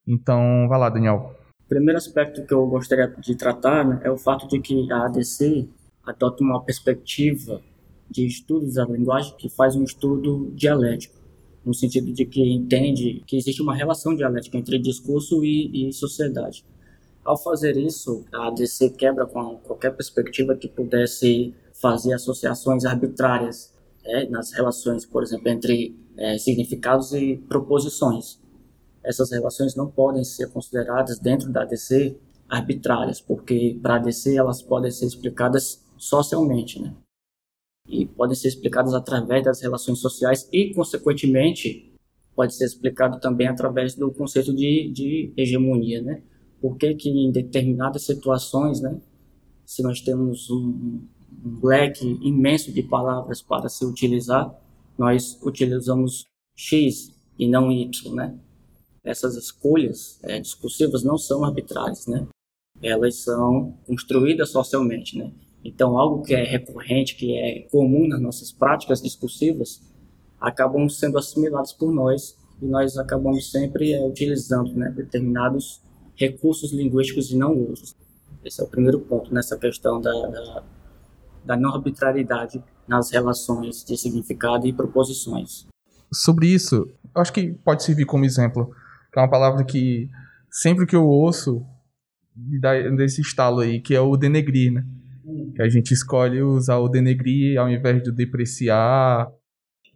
[0.05, 1.35] Então, vai lá, Daniel.
[1.65, 5.07] O primeiro aspecto que eu gostaria de tratar né, é o fato de que a
[5.07, 5.69] ADC
[6.05, 7.61] adota uma perspectiva
[8.11, 11.16] de estudos da linguagem que faz um estudo dialético,
[11.67, 16.65] no sentido de que entende que existe uma relação dialética entre discurso e, e sociedade.
[17.25, 23.75] Ao fazer isso, a ADC quebra com qualquer perspectiva que pudesse fazer associações arbitrárias
[24.05, 28.39] né, nas relações, por exemplo, entre é, significados e proposições.
[29.03, 32.17] Essas relações não podem ser consideradas dentro da ADC
[32.49, 36.95] arbitrárias, porque para a ADC elas podem ser explicadas socialmente, né?
[37.89, 41.93] E podem ser explicadas através das relações sociais e, consequentemente,
[42.35, 46.23] pode ser explicado também através do conceito de, de hegemonia, né?
[46.61, 49.01] Por que que em determinadas situações, né,
[49.65, 51.01] se nós temos um,
[51.45, 54.55] um leque imenso de palavras para se utilizar,
[54.99, 58.39] nós utilizamos X e não Y, né?
[59.05, 62.27] Essas escolhas é, discursivas não são arbitrárias, né?
[62.83, 65.33] Elas são construídas socialmente, né?
[65.69, 69.83] Então, algo que é recorrente, que é comum nas nossas práticas discursivas,
[70.41, 75.83] acabam sendo assimilados por nós e nós acabamos sempre é, utilizando né, determinados
[76.15, 77.95] recursos linguísticos e não outros.
[78.45, 80.65] Esse é o primeiro ponto nessa questão da, da,
[81.45, 85.67] da não arbitrariedade nas relações de significado e proposições.
[86.13, 88.71] Sobre isso, acho que pode servir como exemplo,
[89.15, 90.09] é uma palavra que
[90.51, 91.67] sempre que eu ouço
[92.61, 94.85] dá desse estalo aí, que é o denegrir, né?
[95.55, 99.29] Que a gente escolhe usar o denegrir ao invés de depreciar.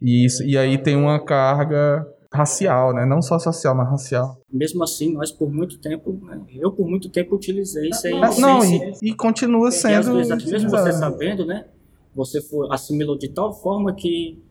[0.01, 3.05] E, isso, e aí tem uma carga racial, né?
[3.05, 4.41] Não só social, mas racial.
[4.51, 6.41] Mesmo assim, nós por muito tempo, né?
[6.53, 8.19] eu por muito tempo utilizei sem...
[8.19, 10.15] não, sem, e, e, continua sendo...
[10.15, 11.65] Vezes, mesmo você sabendo, né?
[12.15, 14.41] você for, assimilou de tal forma que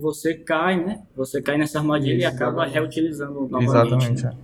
[0.00, 1.02] você cai, né?
[1.16, 3.70] Você cai nessa armadilha Isso, e acaba reutilizando novamente.
[3.70, 4.24] Exatamente.
[4.24, 4.36] Né?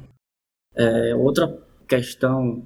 [0.74, 2.62] É, outra questão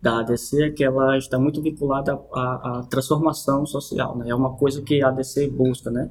[0.00, 4.28] da ADC é que ela está muito vinculada à, à, transformação social, né?
[4.28, 6.10] É uma coisa que a ADC busca, né?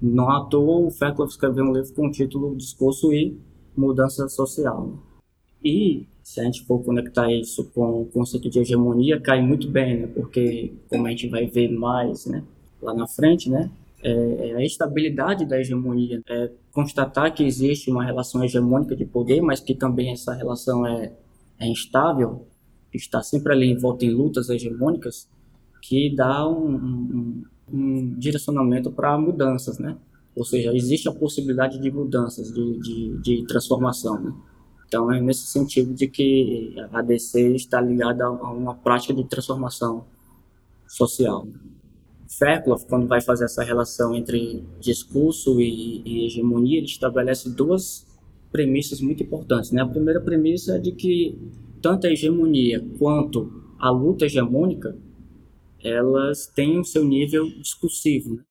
[0.00, 3.38] Não à toa o Fairclough escreveu um livro com o título Discurso e
[3.76, 4.86] Mudança Social.
[4.86, 4.92] Né?
[5.64, 10.00] E se a gente for conectar isso com o conceito de hegemonia, cai muito bem,
[10.00, 10.06] né?
[10.06, 12.44] Porque, como a gente vai ver mais, né?
[12.84, 13.70] lá na frente, né?
[14.02, 19.40] É, é a estabilidade da hegemonia, é constatar que existe uma relação hegemônica de poder,
[19.40, 21.12] mas que também essa relação é,
[21.58, 22.46] é instável,
[22.94, 25.28] está sempre ali envolta em lutas hegemônicas,
[25.82, 29.96] que dá um, um, um direcionamento para mudanças, né?
[30.34, 34.34] Ou seja, existe a possibilidade de mudanças, de, de, de transformação, né?
[34.86, 40.04] Então, é nesse sentido de que a ADC está ligada a uma prática de transformação
[40.86, 41.46] social.
[42.38, 48.06] Fairclough, quando vai fazer essa relação entre discurso e, e hegemonia, ele estabelece duas
[48.52, 49.72] premissas muito importantes.
[49.72, 49.82] Né?
[49.82, 51.36] A primeira premissa é de que
[51.84, 54.96] tanto a hegemonia quanto a luta hegemônica,
[55.82, 58.36] elas têm o seu nível discursivo.
[58.36, 58.42] Né?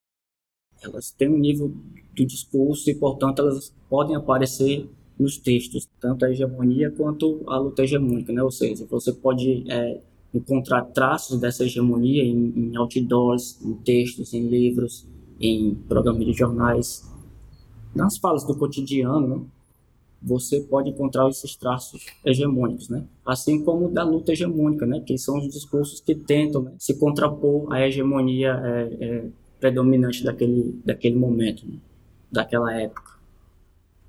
[0.83, 1.73] Elas têm um nível
[2.15, 7.81] do discurso e, portanto, elas podem aparecer nos textos, tanto a hegemonia quanto a luta
[7.81, 8.31] hegemônica.
[8.31, 8.43] Né?
[8.43, 9.99] Ou seja, você pode é,
[10.31, 15.07] encontrar traços dessa hegemonia em, em outdoors, em textos, em livros,
[15.39, 17.11] em programas de jornais,
[17.95, 19.45] nas falas do cotidiano, né?
[20.23, 23.03] Você pode encontrar esses traços hegemônicos, né?
[23.25, 25.01] Assim como da luta hegemônica, né?
[25.01, 26.73] Que são os discursos que tentam né?
[26.79, 29.25] se contrapor à hegemonia é, é,
[29.59, 31.77] predominante daquele, daquele momento, né?
[32.31, 33.13] daquela época.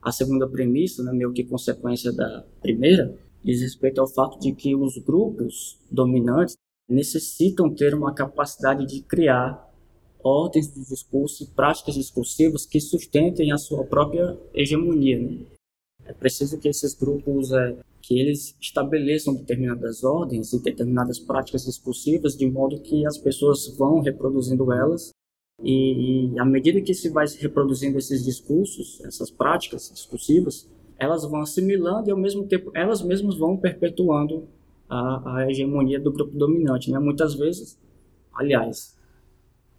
[0.00, 4.74] A segunda premissa, né, meio que consequência da primeira, diz respeito ao fato de que
[4.76, 6.56] os grupos dominantes
[6.88, 9.72] necessitam ter uma capacidade de criar
[10.22, 15.18] ordens de discurso e práticas discursivas que sustentem a sua própria hegemonia.
[15.18, 15.38] Né?
[16.06, 22.36] É preciso que esses grupos é, que eles estabeleçam determinadas ordens e determinadas práticas discursivas
[22.36, 25.10] de modo que as pessoas vão reproduzindo elas
[25.62, 31.40] e, e à medida que se vai reproduzindo esses discursos, essas práticas discursivas, elas vão
[31.40, 34.48] assimilando e ao mesmo tempo elas mesmas vão perpetuando
[34.88, 36.98] a, a hegemonia do grupo dominante, né?
[36.98, 37.78] Muitas vezes,
[38.34, 38.96] aliás,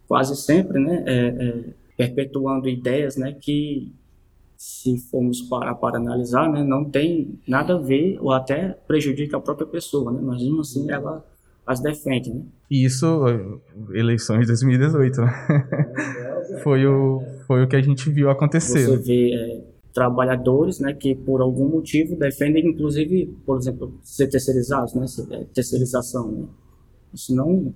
[0.06, 1.04] quase sempre, né?
[1.06, 3.32] É, é, perpetuando ideias, né?
[3.32, 3.92] Que
[4.56, 9.40] se formos parar para analisar, né, não tem nada a ver ou até prejudica a
[9.40, 10.20] própria pessoa, né?
[10.22, 11.24] Mas mesmo assim ela
[11.66, 12.42] as defende, né?
[12.70, 13.06] Isso,
[13.92, 15.32] eleições de 2018, né?
[16.62, 18.86] foi, o, foi o que a gente viu acontecer.
[18.86, 24.94] Você vê é, trabalhadores, né, que por algum motivo defendem, inclusive, por exemplo, ser terceirizados,
[24.94, 26.44] né, é, terceirização, né?
[27.12, 27.74] Isso não,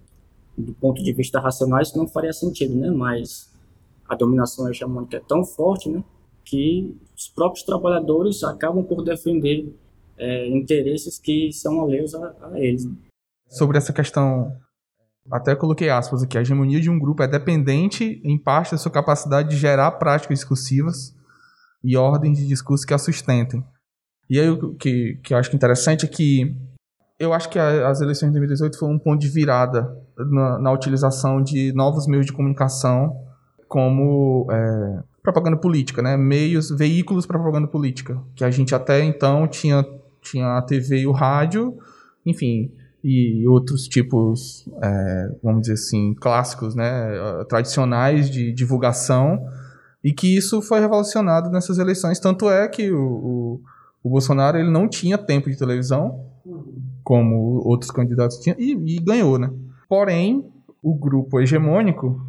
[0.56, 2.90] do ponto de vista racional, isso não faria sentido, né?
[2.90, 3.50] Mas
[4.08, 6.04] a dominação hegemônica é tão forte, né,
[6.50, 9.72] que os próprios trabalhadores acabam por defender
[10.18, 12.88] é, interesses que são alheios a, a eles.
[13.48, 14.52] Sobre essa questão,
[15.30, 18.90] até coloquei aspas aqui, a hegemonia de um grupo é dependente, em parte, da sua
[18.90, 21.14] capacidade de gerar práticas discursivas
[21.84, 23.64] e ordens de discurso que a sustentem.
[24.28, 26.56] E aí o que, que eu acho interessante é que
[27.18, 30.72] eu acho que a, as eleições de 2018 foram um ponto de virada na, na
[30.72, 33.16] utilização de novos meios de comunicação
[33.68, 36.16] como é, propaganda política, né?
[36.16, 39.84] Meios, veículos para propaganda política, que a gente até então tinha
[40.22, 41.78] tinha a TV e o rádio,
[42.26, 42.70] enfim,
[43.02, 47.10] e outros tipos, é, vamos dizer assim, clássicos, né,
[47.48, 49.42] tradicionais de divulgação
[50.04, 52.18] e que isso foi revolucionado nessas eleições.
[52.18, 53.60] Tanto é que o, o,
[54.02, 56.26] o Bolsonaro ele não tinha tempo de televisão,
[57.02, 59.50] como outros candidatos tinham, e, e, ganhou, né?
[59.88, 60.46] Porém,
[60.82, 62.20] o grupo hegemônico,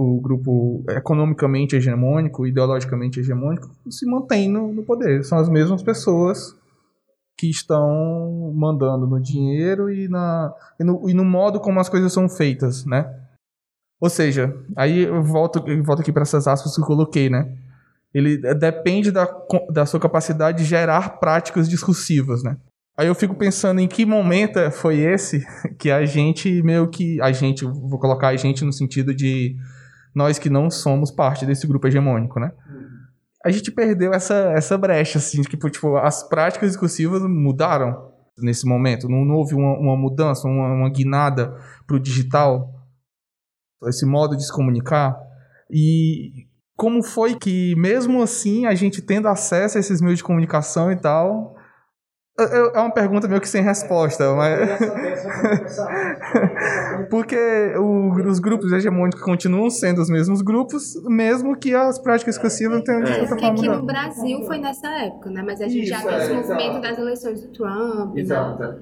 [0.00, 5.24] o grupo economicamente hegemônico, ideologicamente hegemônico, se mantém no, no poder.
[5.24, 6.54] São as mesmas pessoas
[7.36, 12.12] que estão mandando no dinheiro e, na, e, no, e no modo como as coisas
[12.12, 13.12] são feitas, né?
[14.00, 17.52] Ou seja, aí eu volto, eu volto aqui para essas aspas que eu coloquei, né?
[18.14, 19.28] Ele depende da,
[19.70, 22.56] da sua capacidade de gerar práticas discursivas, né?
[22.96, 25.44] Aí eu fico pensando em que momento foi esse
[25.76, 27.20] que a gente meio que.
[27.20, 29.56] A gente, vou colocar a gente no sentido de
[30.18, 32.52] nós que não somos parte desse grupo hegemônico, né?
[33.44, 39.08] A gente perdeu essa, essa brecha, assim, que tipo, as práticas discursivas mudaram nesse momento.
[39.08, 41.56] Não, não houve uma, uma mudança, uma, uma guinada
[41.86, 42.74] para o digital
[43.86, 45.16] esse modo de se comunicar.
[45.70, 50.90] E como foi que, mesmo assim, a gente tendo acesso a esses meios de comunicação
[50.90, 51.56] e tal.
[52.38, 54.70] É uma pergunta meio que sem resposta, mas.
[57.10, 57.36] Porque
[57.76, 63.02] o, os grupos hegemônicos continuam sendo os mesmos grupos, mesmo que as práticas discursivas tenham
[63.02, 63.48] de certa forma.
[63.48, 65.42] aqui no Brasil foi nessa época, né?
[65.44, 68.14] Mas a gente Isso, já viu é, esse movimento das eleições do Trump.
[68.14, 68.20] Né?
[68.20, 68.62] Exato.
[68.62, 68.76] Né?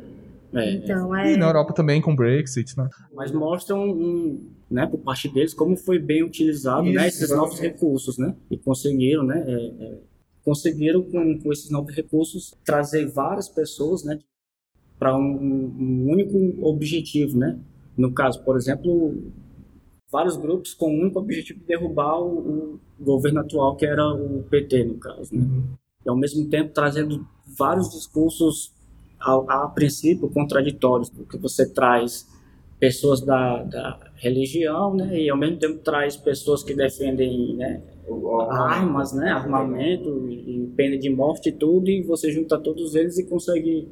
[0.54, 1.32] É, então, é...
[1.32, 2.88] E na Europa também com o Brexit, né?
[3.14, 8.18] Mas mostram, um, né, por parte deles, como foi bem utilizado né, esses novos recursos,
[8.18, 8.34] né?
[8.50, 9.42] E conseguiram, né?
[9.46, 9.98] É, é,
[10.46, 14.20] conseguiram, com, com esses novos recursos, trazer várias pessoas, né?
[14.96, 17.58] Para um, um único objetivo, né?
[17.98, 19.24] No caso, por exemplo,
[20.10, 24.44] vários grupos com o único objetivo de derrubar o, o governo atual, que era o
[24.44, 25.34] PT, no caso.
[25.34, 25.42] Né?
[25.42, 25.64] Uhum.
[26.04, 27.26] E, ao mesmo tempo, trazendo
[27.58, 28.72] vários discursos
[29.18, 32.24] a, a princípio contraditórios, porque você traz
[32.78, 37.82] pessoas da, da religião, né, e ao mesmo tempo traz pessoas que defendem né,
[38.50, 43.24] armas, né, armamento e pena de morte e tudo, e você junta todos eles e
[43.24, 43.88] consegue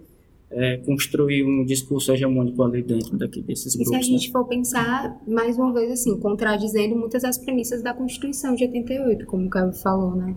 [0.50, 3.92] é, construir um discurso hegemônico ali dentro daqui, desses grupos.
[3.92, 4.32] E se a gente né?
[4.32, 9.46] for pensar, mais uma vez assim, contradizendo muitas das premissas da Constituição de 88, como
[9.46, 10.36] o Caio falou, né?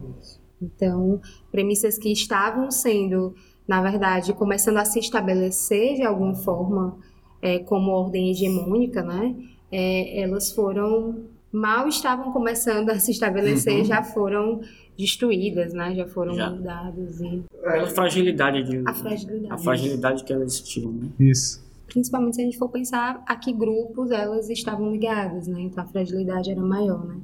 [0.59, 1.21] Então,
[1.51, 3.35] premissas que estavam sendo
[3.67, 6.97] na verdade, começando a se estabelecer de alguma forma
[7.41, 9.35] é, como ordem hegemônica, né?
[9.69, 13.85] É, elas foram mal estavam começando a se estabelecer, uhum.
[13.85, 14.61] já foram
[14.97, 15.93] destruídas, né?
[15.95, 16.49] Já foram já.
[16.49, 21.09] mudadas e pela fragilidade de a fragilidade, a fragilidade que elas tinham, né?
[21.19, 21.63] Isso.
[21.87, 25.61] principalmente se a gente for pensar a que grupos elas estavam ligadas, né?
[25.61, 27.17] Então a fragilidade era maior, né?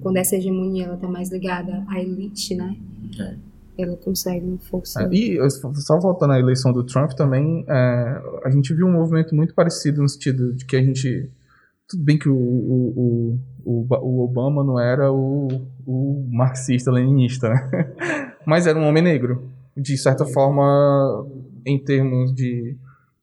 [0.00, 2.76] Quando essa hegemonia ela está mais ligada à elite, né?
[3.18, 3.36] É.
[3.78, 5.02] Ela consegue uma força.
[5.02, 9.34] É, e só voltando à eleição do Trump também, é, a gente viu um movimento
[9.36, 11.30] muito parecido no sentido de que a gente
[11.88, 13.38] tudo bem que o, o, o,
[13.70, 15.48] o Obama não era o,
[15.86, 17.70] o marxista-leninista, né?
[18.46, 19.50] Mas era um homem negro.
[19.76, 21.26] De certa forma,
[21.66, 22.76] em termos de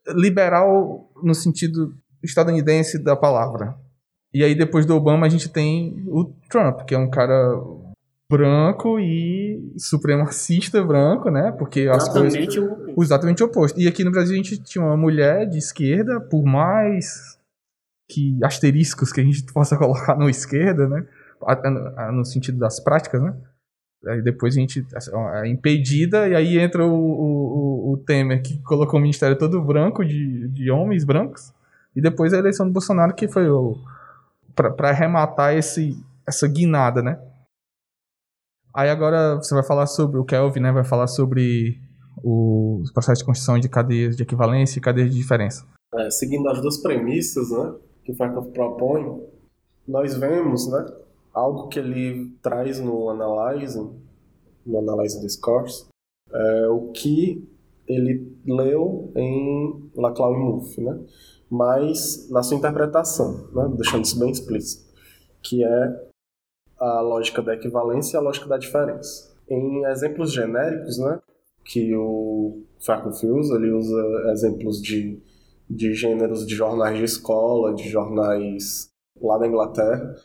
[0.10, 1.94] liberal no sentido
[2.24, 3.76] estadunidense da palavra.
[4.34, 7.58] E aí depois do Obama a gente tem o Trump, que é um cara
[8.30, 11.52] branco e supremacista branco, né?
[11.52, 13.04] Porque as exatamente coisas o...
[13.04, 13.80] exatamente o oposto.
[13.80, 17.35] E aqui no Brasil a gente tinha uma mulher de esquerda, por mais
[18.08, 21.06] que asteriscos que a gente possa colocar no esquerda, né?
[22.14, 23.36] No sentido das práticas, né?
[24.08, 24.86] Aí depois a gente
[25.44, 30.06] é impedida e aí entra o, o, o Temer que colocou o ministério todo branco
[30.06, 31.52] de, de homens brancos
[31.96, 33.46] e depois a eleição do Bolsonaro que foi
[34.56, 35.98] para arrematar esse
[36.28, 37.20] essa guinada, né?
[38.74, 40.72] Aí agora você vai falar sobre o Kelvin, né?
[40.72, 41.80] Vai falar sobre
[42.24, 45.66] o processo de construção de cadeias de equivalência e cadeias de diferença.
[45.94, 47.74] É, seguindo as duas premissas, né?
[48.06, 49.22] Que o Farkas propõe,
[49.88, 50.86] nós vemos né,
[51.34, 54.00] algo que ele traz no Analyzing,
[54.66, 55.88] no Analyzing Discourse,
[56.32, 57.48] é, o que
[57.88, 61.00] ele leu em Laclau e Mouffe, né?
[61.50, 63.72] mas na sua interpretação, né?
[63.76, 64.86] deixando isso bem explícito,
[65.42, 66.06] que é
[66.78, 69.36] a lógica da equivalência e a lógica da diferença.
[69.48, 71.20] Em exemplos genéricos, né,
[71.64, 75.22] que o Faculty usa, ele usa exemplos de
[75.70, 78.90] de gêneros de jornais de escola, de jornais
[79.22, 80.16] lá da Inglaterra,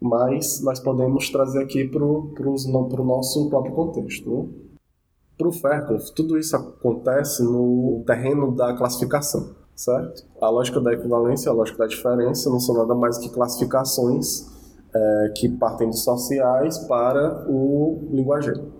[0.00, 4.30] mas nós podemos trazer aqui para o nosso próprio contexto.
[4.30, 4.48] Né?
[5.38, 10.24] Para o Fairclough, tudo isso acontece no terreno da classificação, certo?
[10.40, 14.46] A lógica da equivalência a lógica da diferença não são nada mais que classificações
[14.94, 18.72] é, que partem dos sociais para o linguageiro.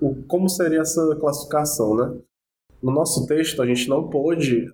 [0.00, 2.16] O, como seria essa classificação, né?
[2.82, 4.66] No nosso texto, a gente não pôde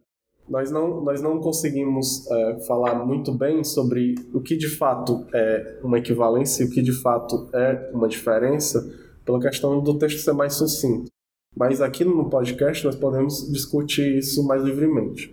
[0.50, 5.78] nós não, nós não conseguimos é, falar muito bem sobre o que de fato é
[5.80, 8.92] uma equivalência e o que de fato é uma diferença,
[9.24, 11.08] pela questão do texto ser mais sucinto.
[11.56, 15.32] Mas aqui no podcast nós podemos discutir isso mais livremente.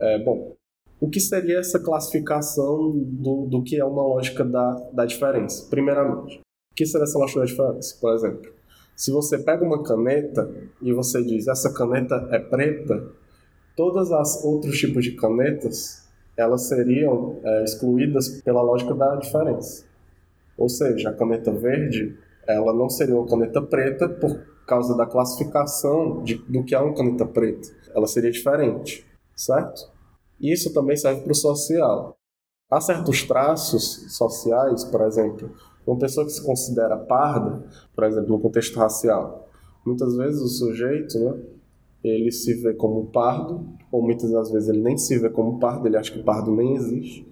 [0.00, 0.56] É, bom,
[1.00, 5.68] o que seria essa classificação do, do que é uma lógica da, da diferença?
[5.70, 6.40] Primeiramente,
[6.72, 7.96] o que seria essa lógica da diferença?
[8.00, 8.50] Por exemplo,
[8.96, 10.50] se você pega uma caneta
[10.82, 13.12] e você diz essa caneta é preta,
[13.76, 19.84] Todas as outros tipos de canetas, elas seriam é, excluídas pela lógica da diferença.
[20.56, 22.16] Ou seja, a caneta verde,
[22.46, 26.94] ela não seria uma caneta preta por causa da classificação de, do que é uma
[26.94, 27.68] caneta preta.
[27.94, 29.90] Ela seria diferente, certo?
[30.40, 32.16] Isso também serve para o social.
[32.70, 35.54] Há certos traços sociais, por exemplo,
[35.86, 37.62] uma pessoa que se considera parda,
[37.94, 39.48] por exemplo, no contexto racial,
[39.84, 41.38] muitas vezes o sujeito, né,
[42.08, 45.86] ele se vê como pardo, ou muitas das vezes ele nem se vê como pardo,
[45.86, 47.26] ele acha que pardo nem existe,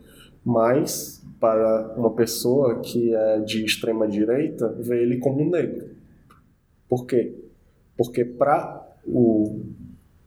[0.44, 5.90] mas para uma pessoa que é de extrema direita, vê ele como negro.
[6.88, 7.34] Por quê?
[7.96, 9.60] Porque para o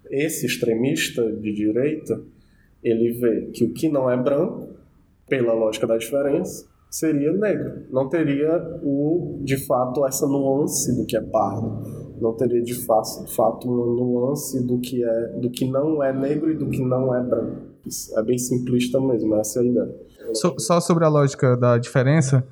[0.09, 2.21] esse extremista de direita,
[2.81, 4.69] ele vê que o que não é branco,
[5.27, 7.83] pela lógica da diferença, seria negro.
[7.91, 13.67] Não teria o de fato essa nuance do que é pardo não teria de fato
[13.67, 17.21] uma nuance do que é do que não é negro e do que não é
[17.21, 17.61] branco.
[17.85, 19.95] Isso é bem simplista mesmo, essa é a ideia.
[20.33, 22.45] So, só sobre a lógica da diferença,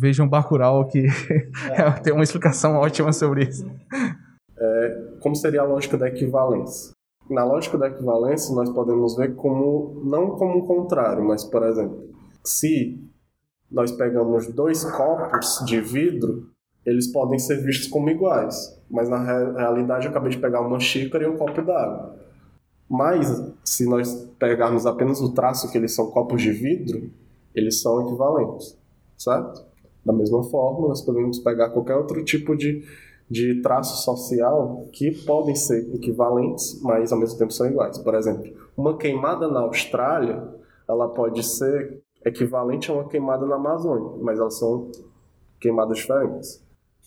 [0.00, 1.06] vejam Bacurau que
[1.70, 1.90] é.
[2.02, 3.66] tem uma explicação ótima sobre isso.
[4.58, 6.92] É, como seria a lógica da equivalência?
[7.28, 12.10] Na lógica da equivalência, nós podemos ver como não como um contrário, mas por exemplo,
[12.42, 13.02] se
[13.70, 19.20] nós pegamos dois copos de vidro eles podem ser vistos como iguais, mas na
[19.52, 22.14] realidade eu acabei de pegar uma xícara e um copo d'água.
[22.88, 27.10] Mas, se nós pegarmos apenas o traço que eles são copos de vidro,
[27.52, 28.78] eles são equivalentes,
[29.18, 29.64] certo?
[30.04, 32.84] Da mesma forma, nós podemos pegar qualquer outro tipo de,
[33.28, 37.98] de traço social que podem ser equivalentes, mas ao mesmo tempo são iguais.
[37.98, 38.44] Por exemplo,
[38.76, 40.46] uma queimada na Austrália,
[40.86, 44.92] ela pode ser equivalente a uma queimada na Amazônia, mas elas são
[45.58, 46.63] queimadas diferentes.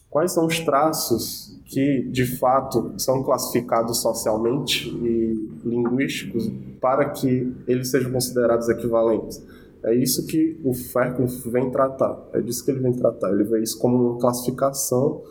[0.10, 6.50] Quais são os traços que, de fato, são classificados socialmente e linguísticos
[6.80, 9.46] para que eles sejam considerados equivalentes?
[9.84, 12.18] É isso que o Fairclough vem tratar.
[12.34, 13.32] É disso que ele vem tratar.
[13.32, 15.22] Ele vê isso como uma classificação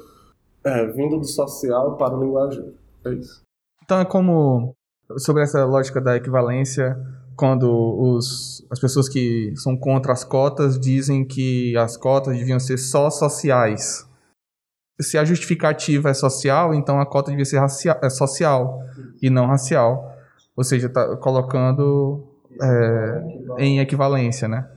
[0.62, 2.74] é, vindo do social para o linguageiro.
[3.04, 3.42] É isso.
[3.82, 4.74] Então é como
[5.18, 6.96] sobre essa lógica da equivalência,
[7.36, 12.78] quando os, as pessoas que são contra as cotas dizem que as cotas deviam ser
[12.78, 14.06] só sociais.
[15.00, 18.80] Se a justificativa é social, então a cota devia ser racial, é social
[19.20, 20.12] e não racial.
[20.56, 22.24] Ou seja, está colocando
[22.62, 23.22] é,
[23.58, 24.68] em equivalência, né?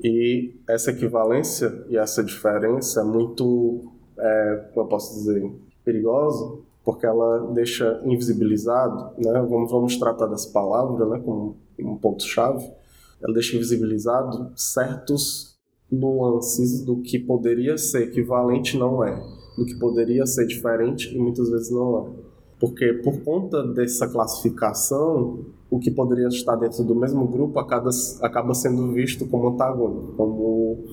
[0.00, 5.50] E essa equivalência e essa diferença é muito, é, como eu posso dizer,
[5.84, 9.32] perigosa, porque ela deixa invisibilizado, né?
[9.48, 12.70] Vamos, vamos tratar dessa palavra, né, como um ponto-chave.
[13.22, 15.53] Ela deixa invisibilizado certos
[15.90, 19.14] nuances do que poderia ser equivalente não é,
[19.56, 22.24] do que poderia ser diferente e muitas vezes não é.
[22.58, 27.90] Porque por conta dessa classificação, o que poderia estar dentro do mesmo grupo acaba,
[28.22, 30.84] acaba sendo visto como antagônico, como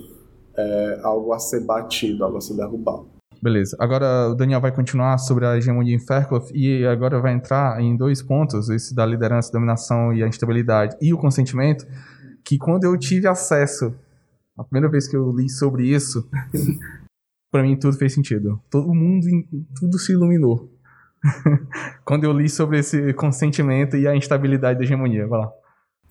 [0.57, 3.05] é, algo a ser batido, algo a ser derrubado.
[3.41, 3.75] Beleza.
[3.79, 7.97] Agora o Daniel vai continuar sobre a hegemonia em Fairclough e agora vai entrar em
[7.97, 11.87] dois pontos, esse da liderança, dominação e a instabilidade e o consentimento,
[12.43, 13.95] que quando eu tive acesso,
[14.61, 16.29] a primeira vez que eu li sobre isso,
[17.51, 18.61] para mim tudo fez sentido.
[18.69, 19.27] Todo mundo,
[19.79, 20.71] tudo se iluminou.
[22.03, 25.27] quando eu li sobre esse consentimento e a instabilidade da hegemonia.
[25.27, 25.51] Vai lá.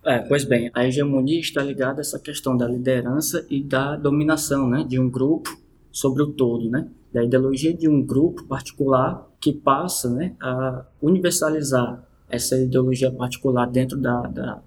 [0.05, 4.69] É, pois bem, a hegemonia está ligada a essa questão da liderança e da dominação
[4.69, 5.51] né, de um grupo
[5.93, 6.89] sobre o todo, né?
[7.13, 13.99] da ideologia de um grupo particular que passa né, a universalizar essa ideologia particular dentro
[13.99, 14.63] da, da,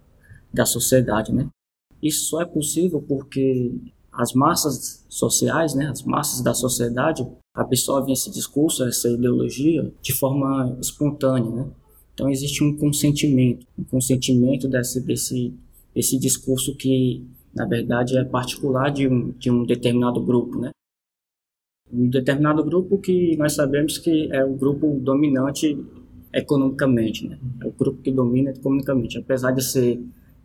[0.54, 1.34] da sociedade.
[1.34, 1.48] Né?
[2.04, 3.72] Isso só é possível porque
[4.12, 7.26] as massas sociais, né, as massas da sociedade
[7.56, 11.50] absorvem esse discurso, essa ideologia de forma espontânea.
[11.50, 11.72] Né?
[12.14, 15.54] Então existe um consentimento, um consentimento desse, desse,
[15.96, 17.26] desse discurso que,
[17.56, 20.60] na verdade, é particular de um, de um determinado grupo.
[20.60, 20.72] Né?
[21.94, 25.78] um determinado grupo que nós sabemos que é o grupo dominante
[26.34, 27.38] economicamente, né?
[27.62, 30.02] É o grupo que domina economicamente, apesar de ser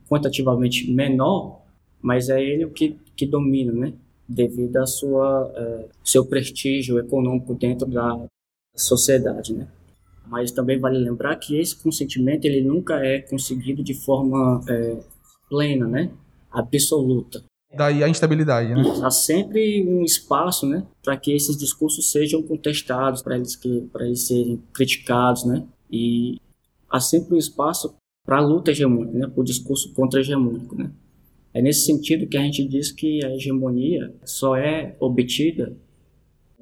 [0.09, 1.63] quantitativamente menor,
[2.01, 3.93] mas é ele o que, que domina, né?
[4.29, 8.27] Devido a sua é, seu prestígio econômico dentro da
[8.75, 9.69] sociedade, né?
[10.27, 14.99] Mas também vale lembrar que esse consentimento ele nunca é conseguido de forma é,
[15.49, 16.11] plena, né?
[16.51, 17.43] Absoluta.
[17.75, 18.83] Daí a instabilidade, né?
[19.03, 24.07] Há sempre um espaço, né, para que esses discursos sejam contestados, para eles que para
[24.07, 25.67] eles serem criticados, né?
[25.91, 26.41] E
[26.89, 27.95] há sempre um espaço
[28.29, 30.93] para a luta hegemônica, né, para o discurso contra-hegemônico, né?
[31.55, 35.74] É nesse sentido que a gente diz que a hegemonia só é obtida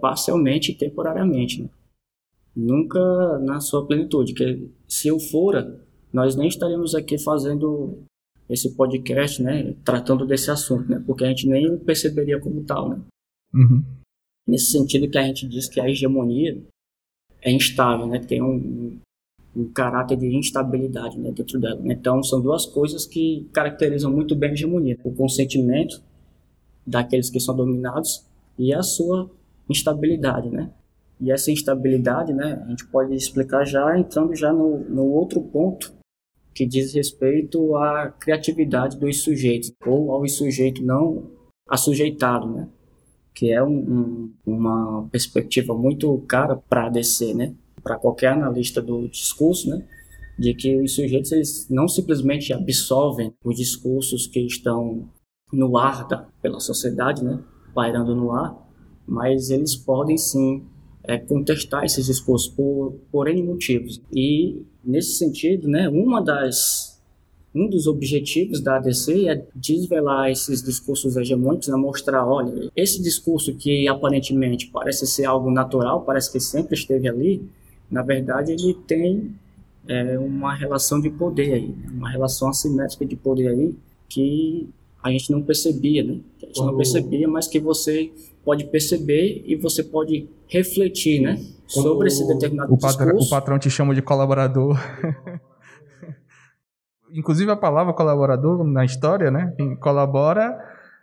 [0.00, 1.68] parcialmente e temporariamente, né?
[2.54, 3.00] nunca
[3.40, 4.32] na sua plenitude.
[4.32, 7.98] Que se eu fora, nós nem estaríamos aqui fazendo
[8.48, 13.00] esse podcast, né, tratando desse assunto, né, porque a gente nem perceberia como tal, né.
[13.52, 13.82] Uhum.
[14.46, 16.62] Nesse sentido que a gente diz que a hegemonia
[17.42, 19.00] é instável, né, tem um,
[19.56, 21.80] um caráter de instabilidade né, dentro dela.
[21.80, 21.94] Né?
[21.94, 26.02] Então, são duas coisas que caracterizam muito bem a hegemonia: o consentimento
[26.86, 28.24] daqueles que são dominados
[28.58, 29.30] e a sua
[29.68, 30.70] instabilidade, né?
[31.20, 35.94] E essa instabilidade, né, a gente pode explicar já entrando já no, no outro ponto
[36.54, 41.30] que diz respeito à criatividade dos sujeitos, ou ao sujeito não
[41.68, 42.68] assujeitado, né?
[43.36, 47.54] que é um, um, uma perspectiva muito cara para DC, né?
[47.86, 49.84] Para qualquer analista do discurso, né?
[50.38, 55.08] de que os sujeitos eles não simplesmente absorvem os discursos que estão
[55.52, 57.38] no ar da, pela sociedade, né?
[57.74, 58.56] pairando no ar,
[59.06, 60.64] mas eles podem sim
[61.04, 64.02] é, contestar esses discursos por, por N motivos.
[64.12, 66.94] E Nesse sentido, né, uma das
[67.52, 73.52] um dos objetivos da ADC é desvelar esses discursos hegemônicos, né, mostrar, olha, esse discurso
[73.56, 77.42] que aparentemente parece ser algo natural, parece que sempre esteve ali,
[77.90, 79.34] na verdade ele tem
[79.88, 83.74] é, uma relação de poder aí, né, uma relação assimétrica de poder aí
[84.08, 84.68] que
[85.02, 86.18] a gente não percebia, né?
[86.42, 88.10] A gente não percebia, mas que você
[88.44, 91.40] pode perceber e você pode refletir, né?
[91.66, 93.26] Sobre esse determinado o patrão, discurso.
[93.26, 94.76] O patrão te chama de colaborador.
[97.12, 99.52] Inclusive a palavra colaborador na história, né?
[99.56, 100.58] Quem colabora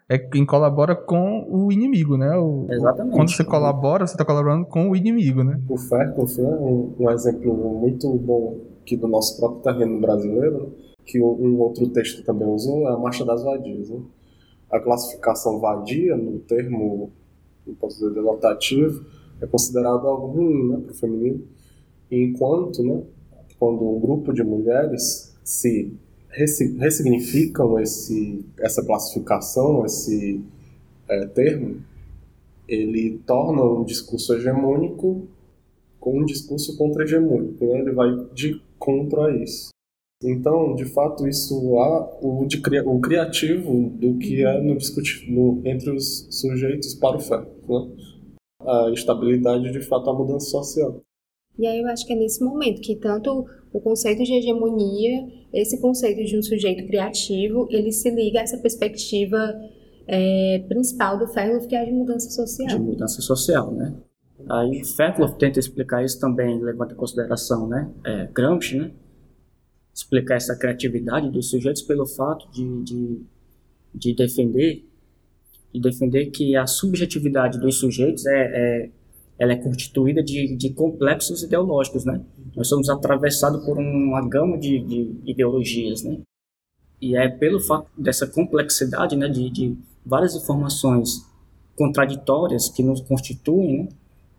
[0.10, 2.36] é quem colabora com o inimigo, né?
[2.38, 3.16] O, Exatamente.
[3.16, 5.60] Quando você colabora, você está colaborando com o inimigo, né?
[5.70, 10.74] O Ferco foi um, um, exemplo muito bom aqui do nosso próprio terreno brasileiro,
[11.06, 13.90] que um outro texto também usou, é a Marcha das Vadias.
[13.90, 14.02] Né?
[14.72, 17.12] A classificação vadia, no termo,
[17.66, 19.06] não posso dizer denotativo,
[19.42, 21.42] é considerado algo ruim né, para o feminino.
[22.10, 23.04] enquanto, né,
[23.60, 25.94] quando um grupo de mulheres se
[26.34, 30.44] ressignificam esse, essa classificação, esse
[31.08, 31.82] é, termo,
[32.68, 35.28] ele torna um discurso hegemônico
[36.00, 37.66] com um discurso contra-hegemônico.
[37.66, 37.80] Né?
[37.80, 39.70] Ele vai de contra isso.
[40.24, 44.78] Então, de fato, isso há o, de, o criativo do que é no
[45.28, 47.40] no, entre os sujeitos para o fé.
[47.68, 47.90] Né?
[48.62, 51.02] A estabilidade, de fato, a mudança social.
[51.58, 55.82] E aí eu acho que é nesse momento que tanto o conceito de hegemonia, esse
[55.82, 59.38] conceito de um sujeito criativo, ele se liga a essa perspectiva
[60.08, 62.68] é, principal do Fairclough, que é a de mudança social.
[62.68, 63.96] De mudança social, né?
[64.50, 68.92] Aí Fairclough tenta explicar isso também, levando em consideração, né, é, Gramsci, né,
[69.94, 73.22] explicar essa criatividade dos sujeitos pelo fato de, de,
[73.94, 74.86] de defender
[75.74, 78.42] de defender que a subjetividade dos sujeitos é,
[78.84, 78.90] é
[79.38, 82.22] ela é constituída de, de complexos ideológicos, né?
[82.56, 86.20] Nós somos atravessados por uma gama de, de ideologias, né?
[87.02, 91.26] E é pelo fato dessa complexidade, né, de, de várias informações
[91.76, 93.90] contraditórias que nos constituem, né,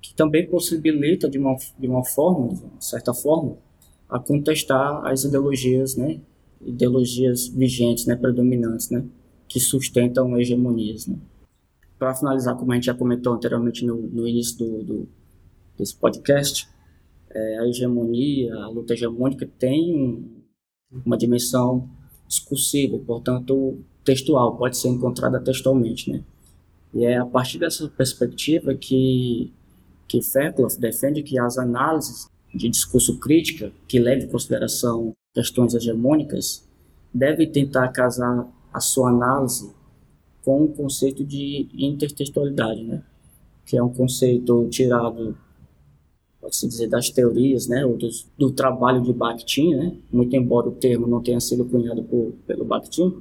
[0.01, 3.59] que também possibilita de uma, de uma forma, de certa forma,
[4.09, 6.21] a contestar as ideologias, né,
[6.65, 9.05] ideologias vigentes, né, predominantes, né,
[9.47, 11.17] que sustentam hegemonias, né.
[12.05, 15.09] Para finalizar, como a gente já comentou anteriormente no, no início do, do,
[15.79, 16.69] desse podcast,
[17.31, 20.43] é, a hegemonia, a luta hegemônica tem um,
[21.03, 21.89] uma dimensão
[22.29, 26.23] discursiva, portanto textual, pode ser encontrada textualmente, né?
[26.93, 29.51] E é a partir dessa perspectiva que
[30.07, 36.69] que Fairclough defende que as análises de discurso crítica que leve em consideração questões hegemônicas
[37.15, 39.73] devem tentar casar a sua análise
[40.45, 43.03] com o conceito de intertextualidade, né?
[43.65, 45.37] Que é um conceito tirado
[46.45, 50.73] pode-se dizer, das teorias, né, ou dos, do trabalho de Bakhtin, né, muito embora o
[50.73, 53.17] termo não tenha sido cunhado por, pelo Bakhtin,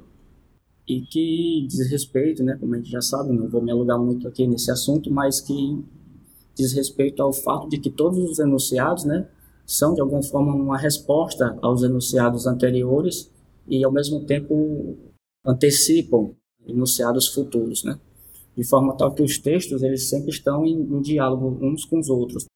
[0.86, 4.28] e que diz respeito, né, como a gente já sabe, não vou me alugar muito
[4.28, 5.82] aqui nesse assunto, mas que
[6.54, 9.26] diz respeito ao fato de que todos os enunciados, né,
[9.64, 13.30] são de alguma forma uma resposta aos enunciados anteriores
[13.66, 14.98] e ao mesmo tempo
[15.46, 16.34] antecipam
[16.66, 17.98] enunciados futuros, né,
[18.56, 22.08] de forma tal que os textos eles sempre estão em, em diálogo uns com os
[22.08, 22.46] outros.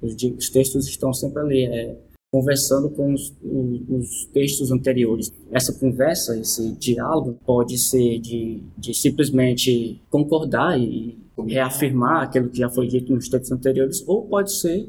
[0.00, 1.96] Os, os textos estão sempre ali, é,
[2.30, 5.32] conversando com os, os, os, textos anteriores.
[5.50, 12.68] Essa conversa, esse diálogo, pode ser de, de simplesmente concordar e reafirmar aquilo que já
[12.68, 14.88] foi dito nos textos anteriores, ou pode ser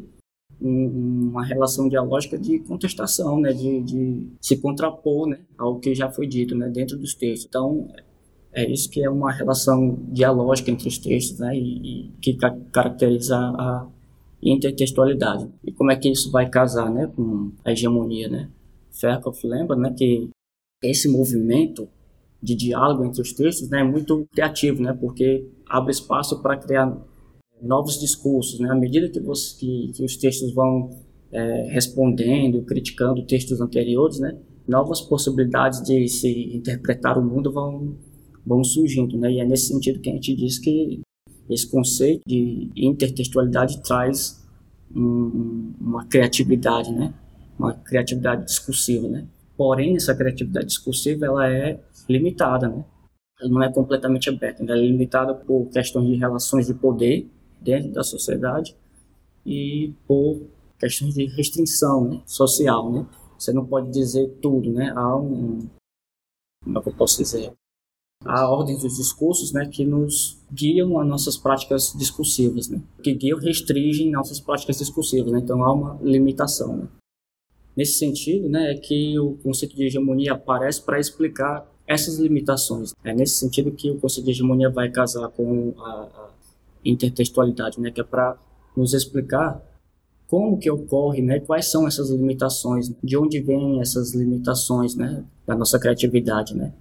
[0.62, 6.12] um, uma relação dialógica de contestação, né, de, de se contrapor né, ao que já
[6.12, 7.48] foi dito né, dentro dos textos.
[7.48, 7.88] Então,
[8.54, 12.38] é isso que é uma relação dialógica entre os textos né, e, e que
[12.72, 13.88] caracteriza a
[14.42, 15.48] intertextualidade.
[15.64, 18.28] E como é que isso vai casar né, com a hegemonia?
[18.28, 18.50] Né?
[18.92, 20.30] Ferkoff lembra né, que
[20.84, 21.88] esse movimento
[22.42, 26.98] de diálogo entre os textos né, é muito criativo, né, porque abre espaço para criar
[27.62, 28.60] novos discursos.
[28.60, 28.70] Né?
[28.70, 30.90] À medida que, você, que, que os textos vão
[31.32, 34.38] é, respondendo, criticando textos anteriores, né,
[34.68, 37.96] novas possibilidades de se interpretar o mundo vão,
[38.50, 39.16] vão surgindo.
[39.18, 39.34] Né?
[39.34, 41.02] E é nesse sentido que a gente diz que
[41.48, 44.44] esse conceito de intertextualidade traz
[44.94, 47.14] um, uma criatividade, né?
[47.58, 49.28] Uma criatividade discursiva, né?
[49.58, 52.86] Porém, essa criatividade discursiva ela é limitada, né?
[53.40, 57.28] Ela não é completamente aberta, ela é limitada por questões de relações de poder
[57.60, 58.76] dentro da sociedade
[59.46, 60.42] e por
[60.80, 62.22] questões de restrição né?
[62.26, 63.06] social, né?
[63.38, 64.92] Você não pode dizer tudo, né?
[64.96, 65.68] Há um,
[66.64, 67.54] como é que eu posso dizer?
[68.26, 73.40] A ordem dos discursos, né, que nos guiam a nossas práticas discursivas, né, que guiam,
[73.40, 76.78] restringem nossas práticas discursivas, né, então há uma limitação.
[76.78, 76.88] Né.
[77.78, 82.94] Nesse sentido, né, é que o conceito de hegemonia aparece para explicar essas limitações.
[83.04, 86.30] É nesse sentido que o conceito de hegemonia vai casar com a, a
[86.84, 88.38] intertextualidade, né, que é para
[88.76, 89.64] nos explicar
[90.28, 95.56] como que ocorre, né, quais são essas limitações, de onde vêm essas limitações, né, da
[95.56, 96.74] nossa criatividade, né.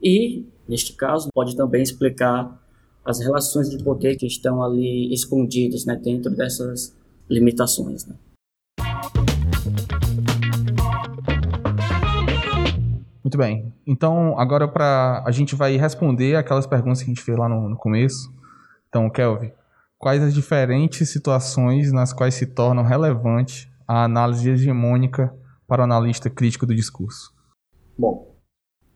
[0.00, 2.58] E Neste caso, pode também explicar
[3.04, 6.96] as relações de poder que estão ali escondidas né, dentro dessas
[7.28, 8.06] limitações.
[8.06, 8.14] Né?
[13.22, 13.72] Muito bem.
[13.86, 17.68] Então, agora para a gente vai responder aquelas perguntas que a gente fez lá no,
[17.68, 18.32] no começo.
[18.88, 19.50] Então, Kelvin,
[19.98, 25.34] quais as diferentes situações nas quais se tornam relevante a análise hegemônica
[25.66, 27.34] para o analista crítico do discurso?
[27.98, 28.33] Bom,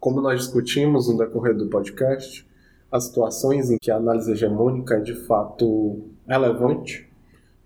[0.01, 2.46] como nós discutimos no decorrer do podcast,
[2.90, 7.09] as situações em que a análise hegemônica é de fato relevante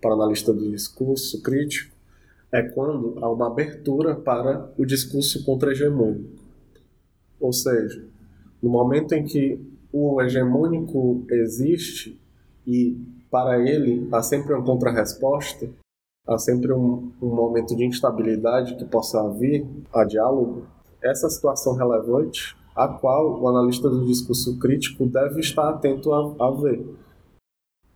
[0.01, 1.93] para o analista do discurso crítico
[2.51, 6.43] é quando há uma abertura para o discurso contra-hegemônico.
[7.39, 8.05] Ou seja,
[8.61, 9.59] no momento em que
[9.91, 12.19] o hegemônico existe
[12.65, 12.95] e
[13.29, 15.67] para ele há sempre uma contra-resposta,
[16.27, 20.67] há sempre um, um momento de instabilidade que possa vir a diálogo,
[21.03, 26.51] essa situação relevante a qual o analista do discurso crítico deve estar atento a, a
[26.51, 26.83] ver.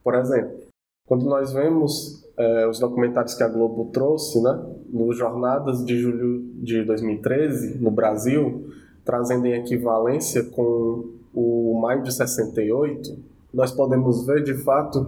[0.03, 0.67] Por exemplo,
[1.07, 6.43] quando nós vemos é, os documentários que a Globo trouxe, né, nos Jornadas de Julho
[6.55, 8.69] de 2013, no Brasil,
[9.03, 13.17] trazendo em equivalência com o Maio de 68,
[13.53, 15.07] nós podemos ver, de fato,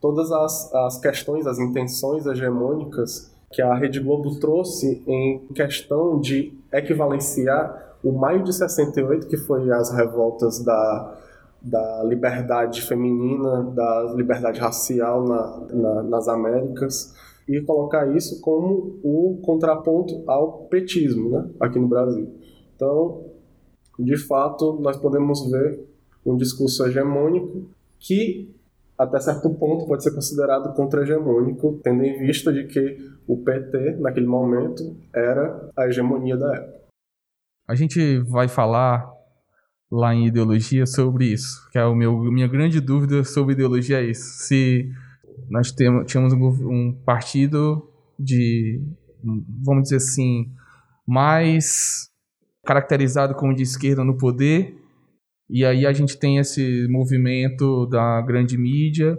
[0.00, 6.52] todas as, as questões, as intenções hegemônicas que a Rede Globo trouxe em questão de
[6.72, 11.18] equivalenciar o Maio de 68, que foi as revoltas da
[11.60, 17.14] da liberdade feminina, da liberdade racial na, na, nas Américas
[17.48, 22.32] e colocar isso como o contraponto ao petismo né, aqui no Brasil.
[22.74, 23.24] Então,
[23.98, 25.84] de fato, nós podemos ver
[26.24, 27.68] um discurso hegemônico
[27.98, 28.54] que,
[28.98, 32.96] até certo ponto, pode ser considerado contra-hegemônico, tendo em vista de que
[33.28, 34.82] o PT, naquele momento,
[35.14, 36.78] era a hegemonia da época.
[37.68, 39.08] A gente vai falar
[39.90, 44.46] lá em ideologia sobre isso, que é meu minha grande dúvida sobre ideologia é isso.
[44.46, 44.90] Se
[45.48, 47.88] nós temos, tínhamos um partido
[48.18, 48.82] de,
[49.64, 50.52] vamos dizer assim,
[51.06, 52.10] mais
[52.64, 54.77] caracterizado como de esquerda no poder,
[55.48, 59.18] e aí a gente tem esse movimento da grande mídia,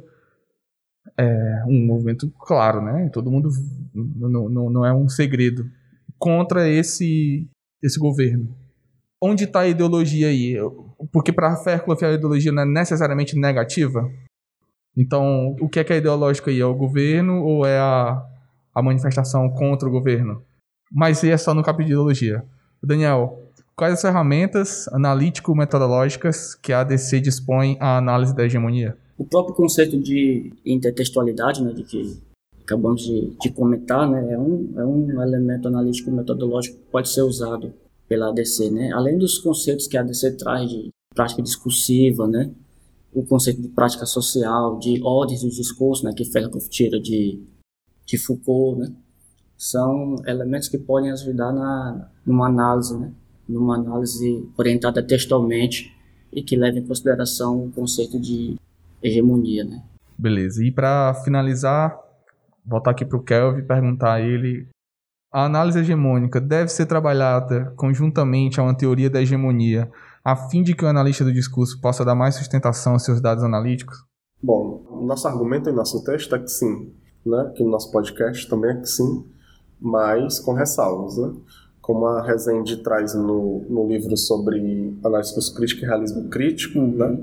[1.17, 3.09] é um movimento claro, né?
[3.11, 3.49] Todo mundo
[3.93, 5.65] não, não, não é um segredo
[6.17, 7.47] contra esse
[7.81, 8.55] esse governo
[9.21, 10.55] onde está a ideologia aí?
[11.11, 14.09] Porque para Fairclough a ideologia não é necessariamente negativa.
[14.95, 16.59] Então, o que é que é ideológico aí?
[16.59, 18.21] É o governo ou é a,
[18.73, 20.43] a manifestação contra o governo?
[20.91, 22.43] Mas é só no capítulo de ideologia.
[22.81, 23.48] Daniel,
[23.79, 28.97] quais as ferramentas analítico-metodológicas que a ADC dispõe à análise da hegemonia?
[29.17, 32.19] O próprio conceito de intertextualidade, né, de que
[32.61, 37.73] acabamos de, de comentar, né, é, um, é um elemento analítico-metodológico que pode ser usado
[38.05, 38.91] pela ADC, né?
[38.91, 42.51] Além dos conceitos que a ADC traz de prática discursiva, né?
[43.13, 46.11] O conceito de prática social, de ordens do discurso, né?
[46.13, 47.41] Que Foucault tira de,
[48.05, 48.91] de Foucault, né?
[49.55, 53.11] São elementos que podem ajudar na numa análise, né?
[53.49, 55.91] Numa análise orientada textualmente
[56.31, 58.55] e que leva em consideração o conceito de
[59.01, 59.83] hegemonia, né?
[60.17, 60.63] Beleza.
[60.63, 61.97] E para finalizar,
[62.63, 64.67] voltar aqui para o Kelvin e perguntar a ele
[65.31, 69.91] a análise hegemônica deve ser trabalhada conjuntamente a uma teoria da hegemonia,
[70.25, 73.43] a fim de que o analista do discurso possa dar mais sustentação aos seus dados
[73.43, 74.03] analíticos?
[74.41, 76.91] Bom, nosso argumento em nosso texto é que sim,
[77.23, 77.51] né?
[77.55, 79.23] que no nosso podcast também é que sim,
[79.79, 81.15] mas com ressalvas.
[81.17, 81.35] Né?
[81.89, 87.17] Como a Rezende traz no, no livro sobre análise crítico e realismo crítico, né?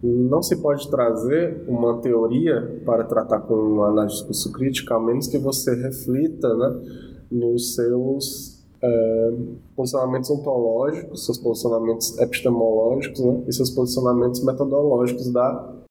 [0.00, 5.38] não se pode trazer uma teoria para tratar com análise discurso crítico, a menos que
[5.38, 9.32] você reflita né, nos seus é,
[9.74, 15.82] posicionamentos ontológicos, seus posicionamentos epistemológicos né, e seus posicionamentos metodológicos da,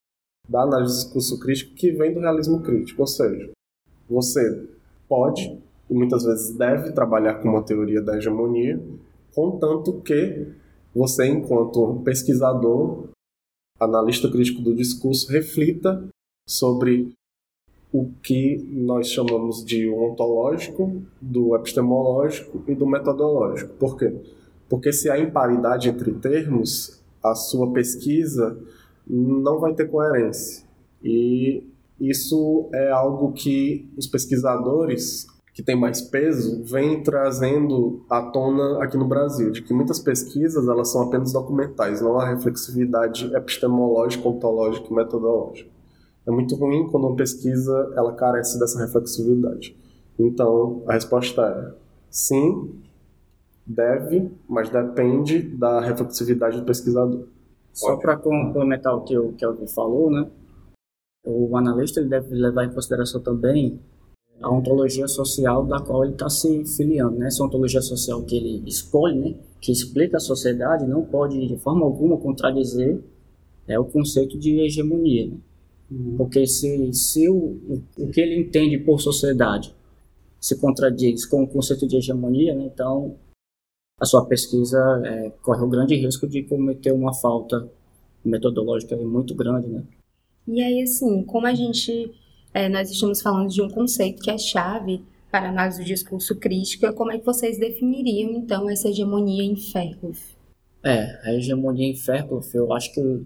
[0.48, 3.02] da análise de discurso crítico que vem do realismo crítico.
[3.02, 3.52] Ou seja,
[4.10, 4.70] você
[5.10, 5.62] pode
[5.92, 8.82] e muitas vezes deve trabalhar com uma teoria da hegemonia,
[9.36, 10.48] contanto que
[10.96, 13.10] você, enquanto pesquisador,
[13.78, 16.08] analista crítico do discurso, reflita
[16.48, 17.12] sobre
[17.92, 23.74] o que nós chamamos de ontológico, do epistemológico e do metodológico.
[23.74, 24.16] Por quê?
[24.70, 28.58] Porque se há imparidade entre termos, a sua pesquisa
[29.06, 30.66] não vai ter coerência.
[31.04, 31.66] E
[32.00, 38.98] isso é algo que os pesquisadores que têm mais peso vêm trazendo à tona aqui
[38.98, 44.88] no Brasil, de que muitas pesquisas elas são apenas documentais, não há reflexividade epistemológica, ontológica
[44.90, 45.70] e metodológica.
[46.26, 49.76] É muito ruim quando uma pesquisa ela carece dessa reflexividade.
[50.18, 51.74] Então, a resposta é
[52.10, 52.80] sim,
[53.66, 57.28] deve, mas depende da reflexividade do pesquisador.
[57.74, 60.30] Só para complementar o que o Kelvin falou, né?
[61.26, 63.80] O analista ele deve levar em consideração também
[64.42, 67.28] a ontologia social da qual ele está se filiando, né?
[67.28, 69.36] Essa ontologia social que ele escolhe, né?
[69.60, 73.00] Que explica a sociedade, não pode de forma alguma contradizer
[73.68, 75.28] é o conceito de hegemonia.
[75.28, 75.38] Né?
[76.18, 79.74] Porque se, se o, o que ele entende por sociedade
[80.40, 83.16] se contradiz com o conceito de hegemonia, né, então
[84.00, 87.70] a sua pesquisa é, corre o grande risco de cometer uma falta
[88.26, 89.84] metodológica muito grande, né?
[90.48, 92.12] E aí, assim, como a gente,
[92.54, 96.92] é, nós estamos falando de um conceito que é chave para análise do discurso crítica,
[96.92, 100.18] como é que vocês definiriam, então, essa hegemonia em Fairclough?
[100.84, 103.26] É, a hegemonia em Fairclough, eu acho que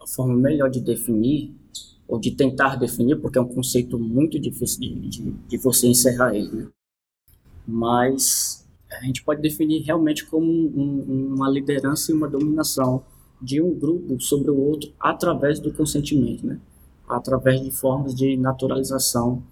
[0.00, 1.52] a forma melhor de definir
[2.06, 6.34] ou de tentar definir, porque é um conceito muito difícil de, de, de você encerrar
[6.34, 6.50] ele.
[6.50, 6.68] Né?
[7.66, 13.04] Mas a gente pode definir realmente como um, uma liderança e uma dominação
[13.40, 16.60] de um grupo sobre o outro através do consentimento, né?
[17.10, 19.42] Através de formas de naturalização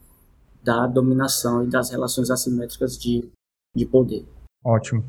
[0.63, 3.29] da dominação e das relações assimétricas de,
[3.75, 4.27] de poder.
[4.65, 5.05] Ótimo.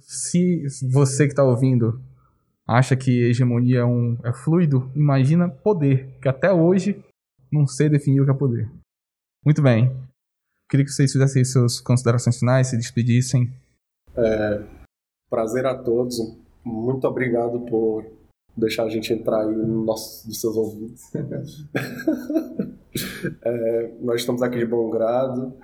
[0.00, 2.00] Se você que está ouvindo
[2.66, 7.02] acha que hegemonia é, um, é fluido, imagina poder, que até hoje
[7.52, 8.70] não sei definir o que é poder.
[9.44, 9.94] Muito bem.
[10.68, 13.52] Queria que vocês fizessem suas considerações finais, se despedissem.
[14.16, 14.64] É,
[15.28, 16.16] prazer a todos.
[16.64, 18.04] Muito obrigado por
[18.56, 21.02] deixar a gente entrar aí no nosso, nos seus ouvidos.
[23.42, 25.54] é, nós estamos aqui de bom grado.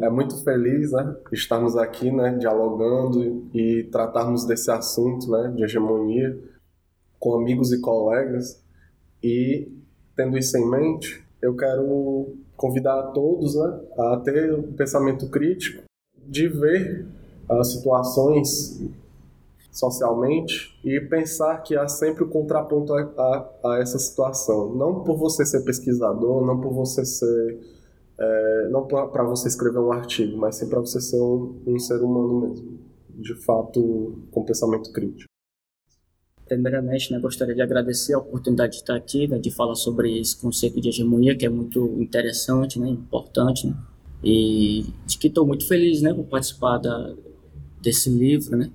[0.00, 6.36] É muito feliz né, estarmos aqui né, dialogando e tratarmos desse assunto né, de hegemonia
[7.18, 8.60] com amigos e colegas.
[9.22, 9.72] E,
[10.16, 15.84] tendo isso em mente, eu quero convidar a todos né, a ter um pensamento crítico
[16.26, 17.06] de ver
[17.48, 18.80] as situações
[19.74, 24.72] socialmente e pensar que há sempre o contraponto a, a, a, essa situação.
[24.74, 27.74] Não por você ser pesquisador, não por você ser.
[28.16, 32.00] É, não para você escrever um artigo, mas sim para você ser um, um ser
[32.00, 32.78] humano mesmo.
[33.10, 35.28] De fato, com pensamento crítico.
[36.46, 40.36] Primeiramente, né, gostaria de agradecer a oportunidade de estar aqui, né, de falar sobre esse
[40.36, 43.74] conceito de hegemonia, que é muito interessante, né, importante, né,
[44.22, 47.14] e de que estou muito feliz né, por participar da,
[47.80, 48.70] desse livro, né,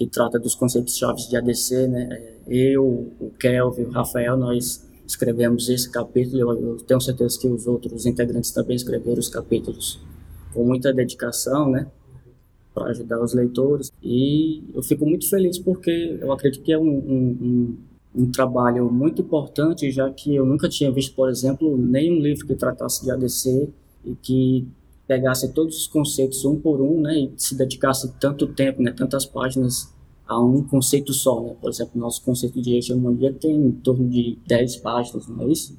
[0.00, 2.22] que trata dos conceitos chaves de ADC, né?
[2.48, 6.40] Eu, o Kelvin, o Rafael, nós escrevemos esse capítulo.
[6.40, 10.00] Eu, eu tenho certeza que os outros integrantes também escreveram os capítulos
[10.54, 11.86] com muita dedicação, né?
[12.72, 13.92] Para ajudar os leitores.
[14.02, 17.38] E eu fico muito feliz porque eu acredito que é um, um,
[18.14, 22.46] um, um trabalho muito importante, já que eu nunca tinha visto, por exemplo, nenhum livro
[22.46, 23.68] que tratasse de ADC
[24.06, 24.66] e que
[25.10, 29.26] pegasse todos os conceitos um por um, né, e se dedicasse tanto tempo, né, tantas
[29.26, 29.92] páginas
[30.24, 31.56] a um conceito só, né?
[31.60, 35.76] Por exemplo, nosso conceito de hegemonia tem em torno de 10 páginas, não é isso?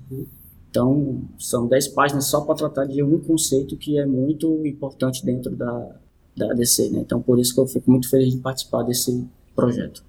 [0.69, 5.55] Então, são 10 páginas só para tratar de um conceito que é muito importante dentro
[5.55, 5.95] da,
[6.35, 6.99] da ADC, né?
[6.99, 9.25] Então, por isso que eu fico muito feliz de participar desse
[9.55, 10.03] projeto.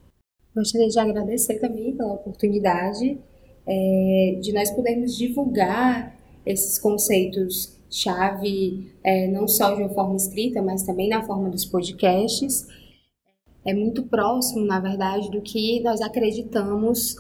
[0.52, 3.16] Gostaria de agradecer também pela oportunidade
[3.64, 10.62] é, de nós podermos divulgar esses conceitos chave, é, não só de uma forma escrita,
[10.62, 12.66] mas também na forma dos podcasts.
[13.64, 17.16] É muito próximo, na verdade, do que nós acreditamos,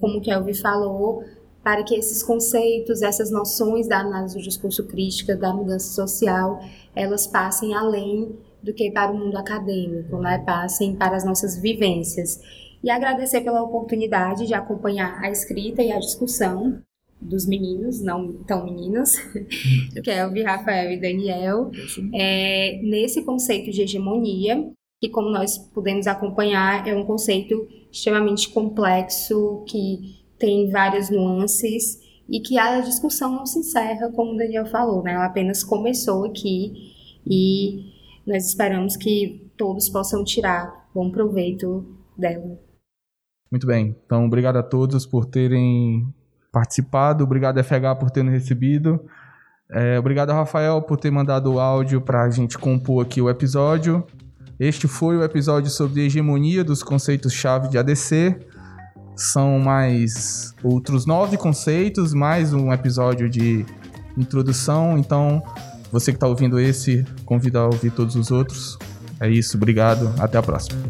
[0.00, 1.22] como o Kelvin falou,
[1.62, 6.60] para que esses conceitos, essas noções da análise do discurso crítica, da mudança social,
[6.96, 10.38] elas passem além do que para o mundo acadêmico, né?
[10.38, 12.40] passem para as nossas vivências.
[12.82, 16.80] E agradecer pela oportunidade de acompanhar a escrita e a discussão
[17.20, 19.12] dos meninos, não tão meninos,
[20.04, 21.70] Kelvin, Rafael e Daniel,
[22.14, 29.64] é, nesse conceito de hegemonia, que como nós podemos acompanhar, é um conceito extremamente complexo,
[29.66, 35.02] que tem várias nuances e que a discussão não se encerra, como o Daniel falou,
[35.02, 35.14] né?
[35.14, 36.94] Ela apenas começou aqui
[37.26, 37.92] e
[38.26, 41.84] nós esperamos que todos possam tirar bom proveito
[42.16, 42.58] dela.
[43.50, 43.96] Muito bem.
[44.04, 46.06] Então, obrigado a todos por terem
[46.52, 47.24] participado.
[47.24, 49.00] Obrigado, FH, por ter nos recebido.
[49.70, 54.04] É, obrigado, Rafael, por ter mandado o áudio para a gente compor aqui o episódio.
[54.58, 58.36] Este foi o episódio sobre hegemonia dos conceitos-chave de ADC.
[59.14, 63.64] São mais outros nove conceitos, mais um episódio de
[64.16, 64.96] introdução.
[64.98, 65.42] Então,
[65.92, 68.78] você que está ouvindo esse, convido a ouvir todos os outros.
[69.20, 70.80] É isso, obrigado, até a próxima.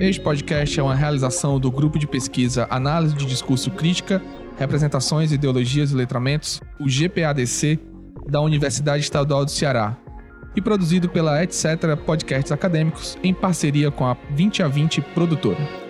[0.00, 4.22] Este podcast é uma realização do grupo de pesquisa Análise de Discurso Crítica,
[4.56, 7.80] Representações, Ideologias e Letramentos, o GPADC,
[8.28, 9.96] da Universidade Estadual do Ceará,
[10.54, 11.96] e produzido pela Etc.
[12.06, 15.87] Podcasts Acadêmicos em parceria com a 20 a 20 produtora.